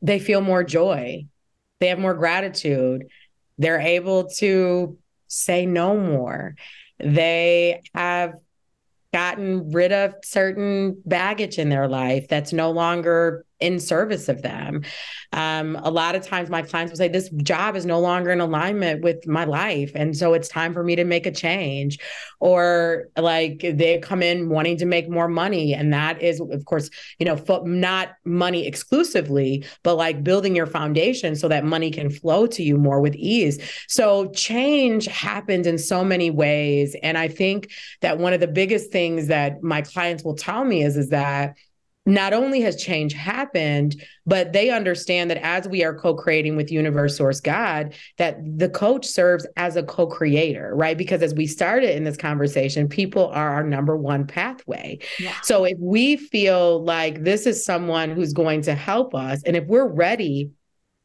[0.02, 1.26] they feel more joy,
[1.80, 3.06] they have more gratitude,
[3.56, 6.54] they're able to say no more,
[6.98, 8.34] they have
[9.12, 14.82] gotten rid of certain baggage in their life that's no longer in service of them.
[15.32, 18.40] Um, a lot of times, my clients will say, This job is no longer in
[18.40, 19.92] alignment with my life.
[19.94, 21.98] And so it's time for me to make a change.
[22.40, 25.74] Or like they come in wanting to make more money.
[25.74, 31.34] And that is, of course, you know, not money exclusively, but like building your foundation
[31.34, 33.58] so that money can flow to you more with ease.
[33.88, 36.94] So change happens in so many ways.
[37.02, 37.70] And I think
[38.02, 41.56] that one of the biggest things that my clients will tell me is, is that
[42.08, 47.16] not only has change happened, but they understand that as we are co-creating with universe
[47.16, 50.96] source God, that the coach serves as a co-creator, right?
[50.96, 54.98] Because as we started in this conversation, people are our number one pathway.
[55.18, 55.34] Yeah.
[55.42, 59.66] So if we feel like this is someone who's going to help us, and if
[59.66, 60.50] we're ready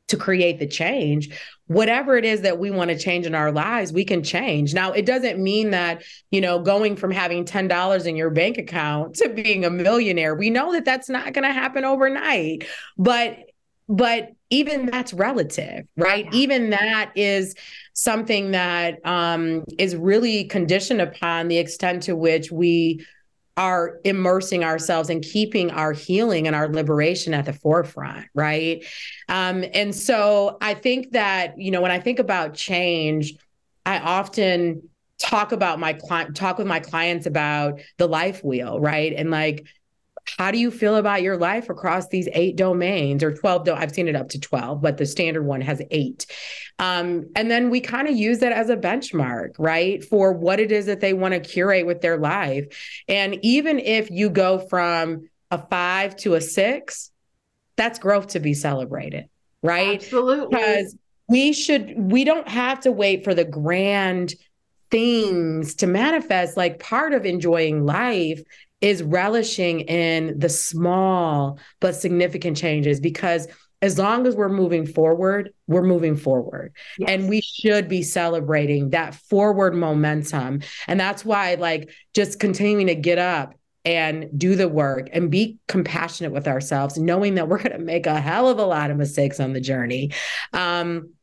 [0.10, 1.30] to create the change.
[1.68, 4.74] Whatever it is that we want to change in our lives we can change.
[4.74, 9.16] Now it doesn't mean that you know going from having $10 in your bank account
[9.16, 12.68] to being a millionaire we know that that's not going to happen overnight.
[12.98, 13.38] But
[13.90, 16.28] but even that's relative right?
[16.34, 17.56] Even that is
[17.94, 23.06] something that um, is really conditioned upon the extent to which we
[23.56, 28.86] are immersing ourselves and keeping our healing and our liberation at the forefront right?
[29.30, 33.34] Um, and so i think that you know when i think about change
[33.86, 34.90] i often
[35.20, 39.14] talk about my client talk with my clients about the life wheel right?
[39.14, 39.66] And like
[40.38, 43.94] how do you feel about your life across these eight domains or 12 do- i've
[43.94, 46.26] seen it up to 12 but the standard one has eight.
[46.80, 50.72] Um, and then we kind of use that as a benchmark right for what it
[50.72, 52.66] is that they want to curate with their life.
[53.08, 57.12] And even if you go from a five to a six
[57.76, 59.30] that's growth to be celebrated
[59.64, 60.04] right?
[60.04, 60.56] Absolutely.
[60.56, 60.96] Because
[61.28, 64.36] we should we don't have to wait for the grand
[64.92, 68.42] things to manifest like part of enjoying life
[68.84, 73.48] is relishing in the small but significant changes because
[73.82, 76.74] as long as we're moving forward, we're moving forward.
[76.98, 77.10] Yes.
[77.10, 80.62] And we should be celebrating that forward momentum.
[80.88, 83.56] And that's why, like, just continuing to get up
[83.86, 88.06] and do the work and be compassionate with ourselves, knowing that we're going to make
[88.06, 90.12] a hell of a lot of mistakes on the journey.
[90.52, 91.14] Um,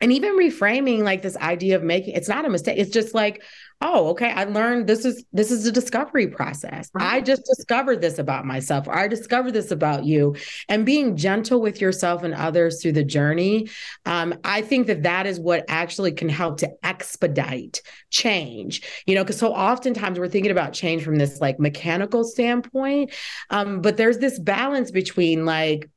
[0.00, 3.42] and even reframing like this idea of making it's not a mistake it's just like
[3.84, 7.12] oh okay i learned this is this is a discovery process right.
[7.12, 10.34] i just discovered this about myself or i discovered this about you
[10.68, 13.68] and being gentle with yourself and others through the journey
[14.06, 19.22] um, i think that that is what actually can help to expedite change you know
[19.22, 23.12] because so oftentimes we're thinking about change from this like mechanical standpoint
[23.50, 25.90] um, but there's this balance between like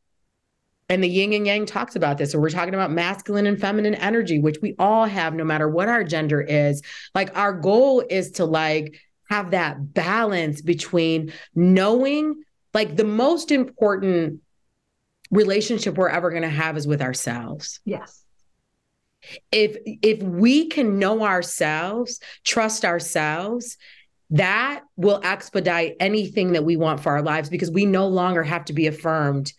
[0.89, 2.31] and the yin and yang talks about this.
[2.31, 5.89] So we're talking about masculine and feminine energy, which we all have no matter what
[5.89, 6.81] our gender is.
[7.13, 14.41] Like our goal is to like have that balance between knowing like the most important
[15.29, 17.81] relationship we're ever going to have is with ourselves.
[17.83, 18.23] Yes.
[19.51, 23.77] If if we can know ourselves, trust ourselves,
[24.29, 28.63] that will expedite anything that we want for our lives because we no longer have
[28.65, 29.51] to be affirmed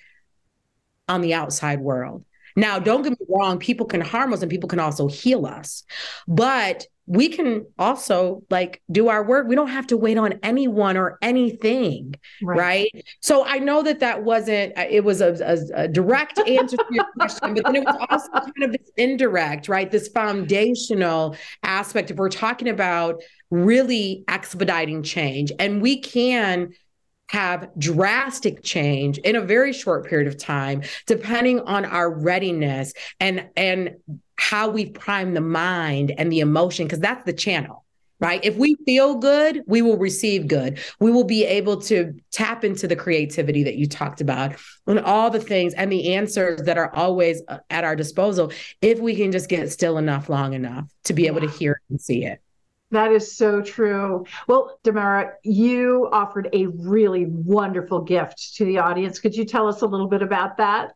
[1.08, 2.24] on the outside world.
[2.56, 5.84] Now, don't get me wrong, people can harm us and people can also heal us.
[6.26, 9.48] But we can also like do our work.
[9.48, 12.58] We don't have to wait on anyone or anything, right?
[12.58, 13.06] right?
[13.20, 16.84] So I know that that wasn't uh, it was a, a, a direct answer to
[16.90, 19.90] your question, but then it was also kind of this indirect, right?
[19.90, 22.10] This foundational aspect.
[22.10, 26.74] If we're talking about really expediting change, and we can
[27.28, 33.48] have drastic change in a very short period of time depending on our readiness and
[33.56, 33.96] and
[34.36, 37.84] how we prime the mind and the emotion because that's the channel
[38.20, 38.44] right?
[38.44, 40.80] If we feel good we will receive good.
[40.98, 44.56] We will be able to tap into the creativity that you talked about
[44.86, 48.52] and all the things and the answers that are always uh, at our disposal
[48.82, 52.00] if we can just get still enough long enough to be able to hear and
[52.00, 52.40] see it
[52.90, 54.24] that is so true.
[54.46, 59.18] Well, Demarra, you offered a really wonderful gift to the audience.
[59.18, 60.94] Could you tell us a little bit about that?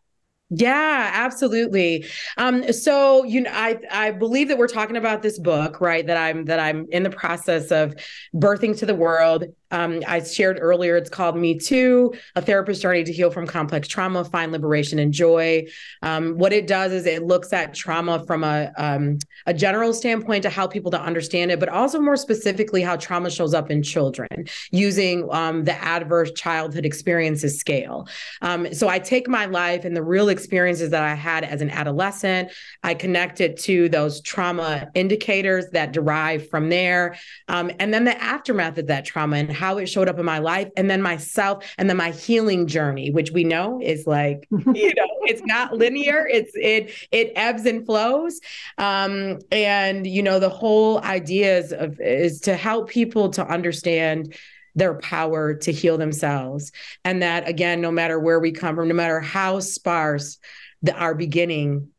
[0.55, 2.05] Yeah, absolutely.
[2.37, 6.07] Um, so you know, I I believe that we're talking about this book, right?
[6.07, 7.95] That I'm that I'm in the process of
[8.35, 9.45] birthing to the world.
[9.71, 13.89] Um, I shared earlier, it's called Me Too, a therapist journey to heal from complex
[13.89, 15.65] trauma, find liberation and joy.
[16.03, 20.43] Um, what it does is it looks at trauma from a, um, a general standpoint
[20.43, 23.83] to help people to understand it, but also more specifically how trauma shows up in
[23.83, 24.29] children
[24.73, 28.07] using um, the adverse childhood experiences scale.
[28.43, 31.71] Um, so I take my life and the real experiences that I had as an
[31.71, 32.51] adolescent,
[32.83, 37.17] I connect it to those trauma indicators that derive from there,
[37.49, 40.39] um, and then the aftermath of that trauma and how it showed up in my
[40.39, 44.93] life and then myself and then my healing journey which we know is like you
[44.95, 46.27] know it's not linear.
[46.27, 48.41] It's it it ebbs and flows.
[48.79, 54.35] Um and you know the whole idea is of is to help people to understand
[54.75, 56.73] their power to heal themselves.
[57.05, 60.39] And that again no matter where we come from no matter how sparse
[60.83, 61.92] the, our beginning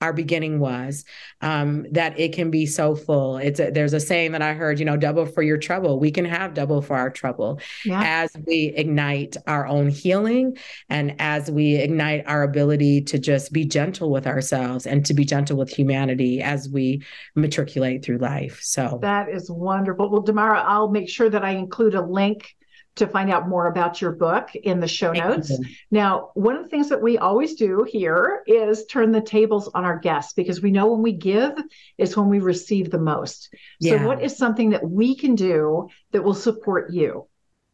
[0.00, 1.04] our beginning was
[1.40, 3.36] um, that it can be so full.
[3.38, 5.98] It's a, there's a saying that i heard you know double for your trouble.
[5.98, 8.02] We can have double for our trouble yeah.
[8.04, 10.56] as we ignite our own healing
[10.88, 15.24] and as we ignite our ability to just be gentle with ourselves and to be
[15.24, 17.02] gentle with humanity as we
[17.34, 18.60] matriculate through life.
[18.62, 20.10] So that is wonderful.
[20.10, 22.54] Well Demarra i'll make sure that i include a link
[22.98, 25.52] to find out more about your book in the show notes.
[25.90, 29.84] Now, one of the things that we always do here is turn the tables on
[29.84, 31.52] our guests because we know when we give
[31.96, 33.54] is when we receive the most.
[33.80, 33.98] Yeah.
[33.98, 37.26] So, what is something that we can do that will support you?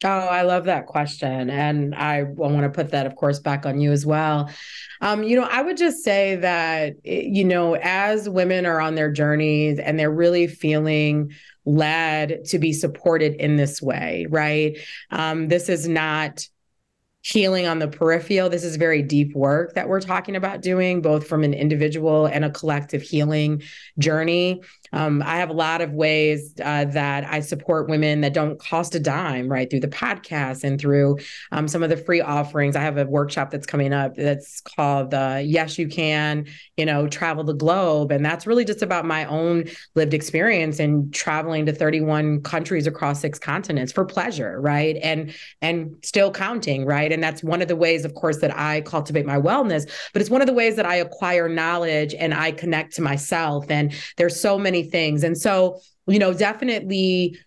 [0.03, 1.49] Oh, I love that question.
[1.49, 4.51] And I want to put that, of course, back on you as well.
[5.01, 8.97] Um, you know, I would just say that, eh, you know, as women are on
[8.97, 11.33] their journeys and they're really feeling
[11.67, 14.79] led to be supported in this way, right?
[15.11, 16.47] Um, this is not
[17.25, 18.51] healing on the peripheral.
[18.51, 22.45] This is very deep work that we're talking about doing, both from an individual and
[22.45, 23.63] a collective healing
[23.99, 24.61] journey.
[24.93, 28.95] Um, I have a lot of ways uh, that I support women that don't cost
[28.95, 29.69] a dime, right?
[29.69, 31.19] Through the podcast and through
[31.51, 32.77] um, some of the free offerings.
[32.77, 36.47] I have a workshop that's coming up that's called uh, Yes, You Can,
[36.77, 38.13] you know, Travel the Globe.
[38.13, 39.65] And that's really just about my own
[39.95, 44.97] lived experience in traveling to 31 countries across six continents for pleasure, right?
[45.03, 47.14] And and still counting, right?
[47.15, 50.31] And that's one of the ways, of course, that I cultivate my wellness, but it's
[50.31, 53.71] one of the ways that I acquire knowledge and I connect to myself.
[53.71, 55.25] And there's so many things.
[55.25, 57.39] And so, you know, definitely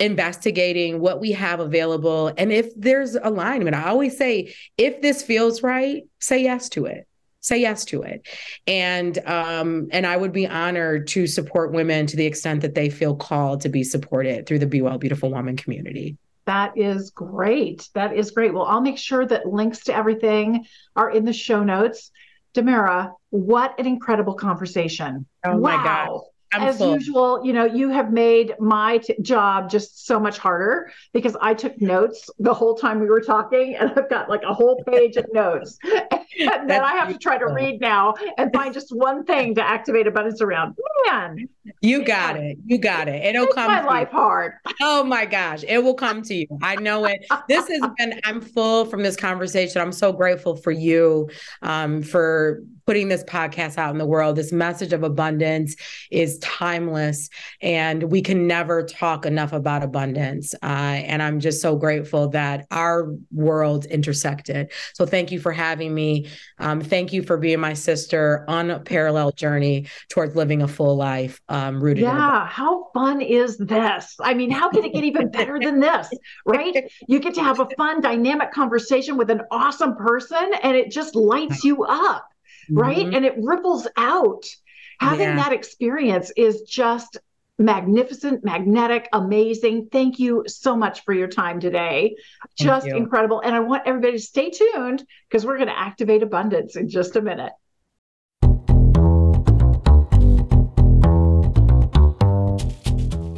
[0.00, 2.32] investigating what we have available.
[2.38, 7.08] And if there's alignment, I always say, if this feels right, say yes to it
[7.40, 8.26] say yes to it
[8.66, 12.90] and um and i would be honored to support women to the extent that they
[12.90, 16.16] feel called to be supported through the be well beautiful woman community
[16.48, 21.10] that is great that is great well i'll make sure that links to everything are
[21.10, 22.10] in the show notes
[22.54, 25.26] Demarra, what an incredible conversation.
[25.44, 25.76] Oh wow.
[25.76, 26.20] my God.
[26.50, 26.94] I'm as full.
[26.94, 31.52] usual, you know, you have made my t- job just so much harder because I
[31.52, 35.16] took notes the whole time we were talking, and I've got like a whole page
[35.16, 35.78] of notes
[36.38, 40.06] that I have to try to read now and find just one thing to activate
[40.06, 40.76] abundance around.
[41.06, 41.48] Man,
[41.80, 42.58] you got it.
[42.64, 43.24] You got it.
[43.24, 43.66] It'll come.
[43.66, 44.18] My life you.
[44.18, 44.52] hard.
[44.80, 46.46] Oh my gosh, it will come to you.
[46.62, 47.26] I know it.
[47.48, 48.20] This has been.
[48.24, 49.80] I'm full from this conversation.
[49.80, 51.28] I'm so grateful for you,
[51.62, 54.34] um, for putting this podcast out in the world.
[54.34, 55.76] This message of abundance
[56.10, 57.28] is timeless,
[57.60, 60.54] and we can never talk enough about abundance.
[60.62, 64.72] Uh, and I'm just so grateful that our worlds intersected.
[64.94, 66.27] So thank you for having me.
[66.58, 70.96] Um, thank you for being my sister on a parallel journey towards living a full
[70.96, 72.02] life um, rooted.
[72.02, 74.16] Yeah, how fun is this?
[74.20, 76.08] I mean, how can it get even better than this?
[76.46, 76.90] Right?
[77.06, 81.14] You get to have a fun, dynamic conversation with an awesome person, and it just
[81.14, 82.28] lights you up
[82.70, 82.98] right?
[82.98, 83.14] Mm-hmm.
[83.14, 84.44] And it ripples out.
[85.00, 85.36] Having yeah.
[85.36, 87.18] that experience is just
[87.58, 89.88] magnificent, magnetic, amazing.
[89.90, 92.14] Thank you so much for your time today.
[92.56, 93.40] Just incredible.
[93.40, 97.16] And I want everybody to stay tuned because we're going to activate abundance in just
[97.16, 97.52] a minute.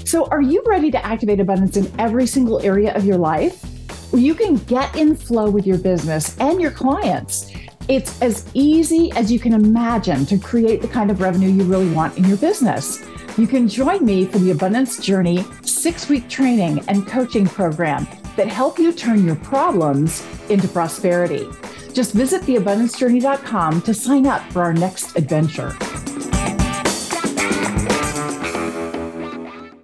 [0.07, 3.65] So, are you ready to activate abundance in every single area of your life?
[4.13, 7.53] You can get in flow with your business and your clients.
[7.89, 11.91] It's as easy as you can imagine to create the kind of revenue you really
[11.93, 13.01] want in your business.
[13.37, 18.07] You can join me for the Abundance Journey six week training and coaching program
[18.37, 21.49] that help you turn your problems into prosperity.
[21.93, 25.77] Just visit theabundancejourney.com to sign up for our next adventure.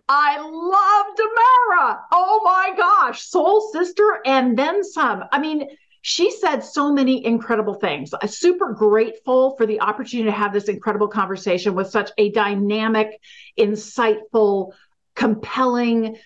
[0.09, 2.01] I love Demarra.
[2.13, 5.25] Oh my gosh, soul sister and then some.
[5.33, 5.69] I mean,
[6.07, 8.15] she said so many incredible things.
[8.23, 13.21] I'm super grateful for the opportunity to have this incredible conversation with such a dynamic,
[13.59, 14.71] insightful,
[15.17, 16.17] compelling,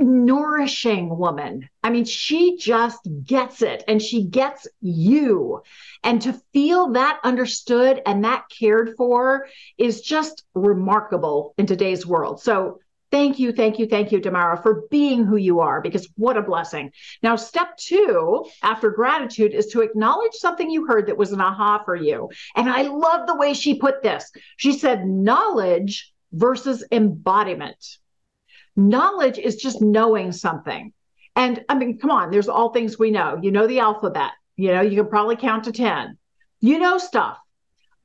[0.00, 1.68] nourishing woman.
[1.84, 5.62] I mean, she just gets it and she gets you.
[6.02, 9.46] And to feel that understood and that cared for
[9.78, 12.42] is just remarkable in today's world.
[12.42, 12.80] So,
[13.12, 16.42] Thank you, thank you, thank you, Demarra, for being who you are, because what a
[16.42, 16.90] blessing.
[17.22, 21.82] Now, step two after gratitude is to acknowledge something you heard that was an aha
[21.84, 22.28] for you.
[22.56, 24.30] And I love the way she put this.
[24.56, 27.98] She said, knowledge versus embodiment.
[28.74, 30.92] Knowledge is just knowing something.
[31.36, 33.38] And I mean, come on, there's all things we know.
[33.40, 36.18] You know the alphabet, you know, you can probably count to 10.
[36.60, 37.38] You know stuff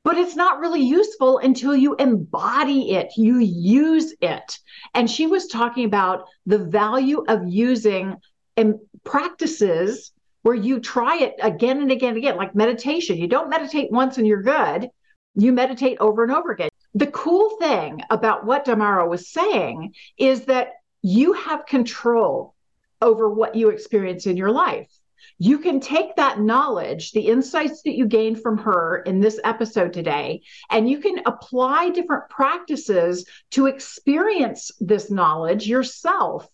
[0.04, 4.58] but it's not really useful until you embody it, you use it.
[4.94, 8.16] And she was talking about the value of using
[8.56, 13.16] um, practices where you try it again and again and again, like meditation.
[13.16, 14.90] You don't meditate once and you're good,
[15.36, 16.70] you meditate over and over again.
[16.94, 22.54] The cool thing about what Demarra was saying is that you have control
[23.00, 24.88] over what you experience in your life
[25.44, 29.92] you can take that knowledge, the insights that you gained from her in this episode
[29.92, 30.40] today,
[30.70, 36.46] and you can apply different practices to experience this knowledge yourself.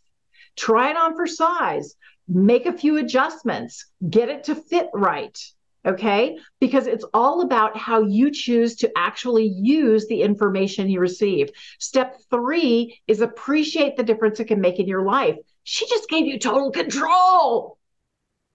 [0.57, 1.97] Try it on for size.
[2.29, 5.39] make a few adjustments, get it to fit right.
[5.87, 6.39] Okay.
[6.61, 11.51] Because it's all about how you choose to actually use the information you receive.
[11.79, 15.37] Step three is appreciate the difference it can make in your life.
[15.63, 17.78] She just gave you total control.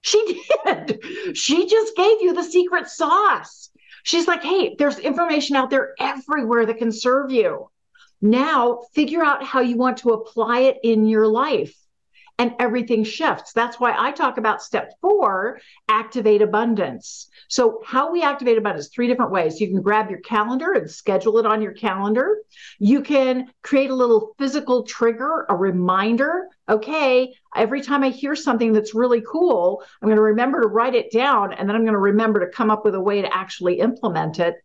[0.04, 1.00] She did.
[1.36, 3.72] She just gave you the secret sauce.
[4.04, 7.70] She's like, hey, there's information out there everywhere that can serve you.
[8.22, 11.74] Now figure out how you want to apply it in your life
[12.40, 13.54] and everything shifts.
[13.54, 17.30] That's why I talk about step four activate abundance.
[17.48, 19.62] So, how we activate abundance, three different ways.
[19.62, 22.40] You can grab your calendar and schedule it on your calendar.
[22.80, 26.48] You can create a little physical trigger, a reminder.
[26.68, 30.96] Okay, every time I hear something that's really cool, I'm going to remember to write
[30.96, 33.36] it down and then I'm going to remember to come up with a way to
[33.36, 34.56] actually implement it.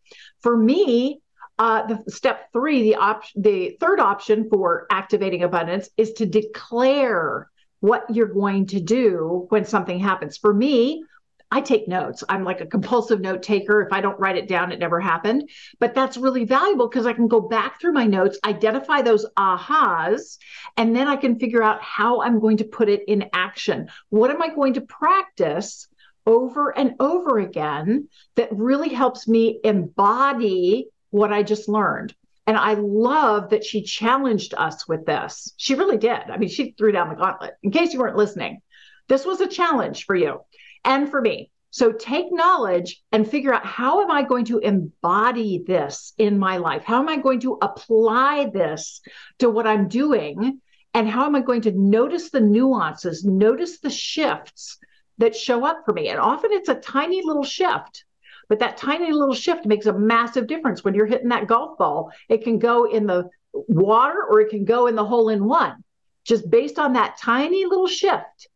[0.40, 1.20] For me,
[1.58, 7.50] uh, the step three, the option, the third option for activating abundance is to declare
[7.80, 10.36] what you're going to do when something happens.
[10.36, 11.04] For me,
[11.50, 12.22] I take notes.
[12.28, 13.80] I'm like a compulsive note taker.
[13.80, 15.48] If I don't write it down, it never happened.
[15.78, 20.38] But that's really valuable because I can go back through my notes, identify those ahas,
[20.76, 23.88] and then I can figure out how I'm going to put it in action.
[24.10, 25.88] What am I going to practice
[26.26, 32.14] over and over again that really helps me embody what I just learned?
[32.48, 35.52] And I love that she challenged us with this.
[35.58, 36.30] She really did.
[36.30, 37.52] I mean, she threw down the gauntlet.
[37.62, 38.62] In case you weren't listening,
[39.06, 40.40] this was a challenge for you
[40.82, 41.50] and for me.
[41.68, 46.56] So take knowledge and figure out how am I going to embody this in my
[46.56, 46.84] life?
[46.84, 49.02] How am I going to apply this
[49.40, 50.62] to what I'm doing?
[50.94, 54.78] And how am I going to notice the nuances, notice the shifts
[55.18, 56.08] that show up for me?
[56.08, 58.06] And often it's a tiny little shift
[58.48, 62.10] but that tiny little shift makes a massive difference when you're hitting that golf ball.
[62.28, 65.84] It can go in the water or it can go in the hole in one,
[66.24, 68.48] just based on that tiny little shift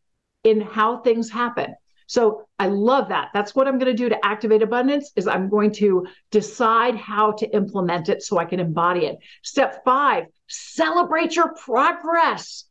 [0.44, 1.74] in how things happen.
[2.06, 3.30] So I love that.
[3.32, 7.32] That's what I'm going to do to activate abundance is I'm going to decide how
[7.32, 9.18] to implement it so I can embody it.
[9.42, 12.64] Step 5, celebrate your progress.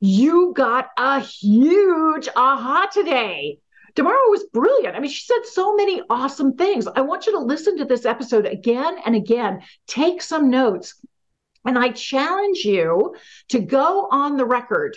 [0.00, 3.58] You got a huge aha today.
[3.94, 4.96] Demarra was brilliant.
[4.96, 6.86] I mean, she said so many awesome things.
[6.86, 9.62] I want you to listen to this episode again and again.
[9.86, 10.94] Take some notes.
[11.64, 13.14] And I challenge you
[13.48, 14.96] to go on the record,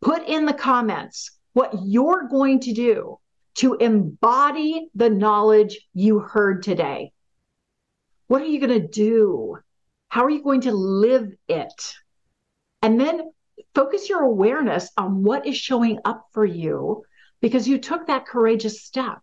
[0.00, 3.18] put in the comments what you're going to do
[3.56, 7.12] to embody the knowledge you heard today.
[8.28, 9.58] What are you going to do?
[10.08, 11.94] How are you going to live it?
[12.82, 13.32] And then
[13.74, 17.04] focus your awareness on what is showing up for you
[17.40, 19.18] because you took that courageous step.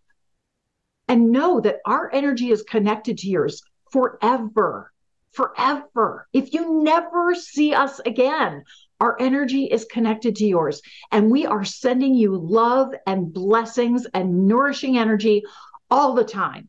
[1.10, 4.92] And know that our energy is connected to yours forever,
[5.32, 6.28] forever.
[6.34, 8.64] If you never see us again,
[9.00, 10.82] our energy is connected to yours.
[11.10, 15.44] And we are sending you love and blessings and nourishing energy
[15.90, 16.68] all the time.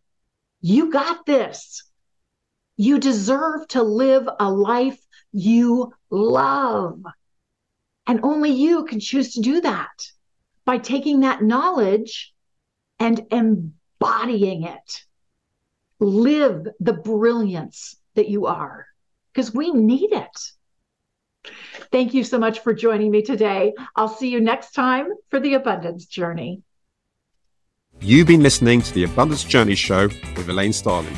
[0.61, 1.83] You got this.
[2.77, 4.99] You deserve to live a life
[5.33, 7.03] you love.
[8.07, 10.11] And only you can choose to do that
[10.69, 12.31] by taking that knowledge
[12.99, 15.03] and embodying it.
[15.99, 18.85] Live the brilliance that you are
[19.33, 21.51] because we need it.
[21.91, 23.73] Thank you so much for joining me today.
[23.95, 26.61] I'll see you next time for the Abundance Journey.
[27.99, 31.17] You've been listening to the Abundance Journey Show with Elaine Starling.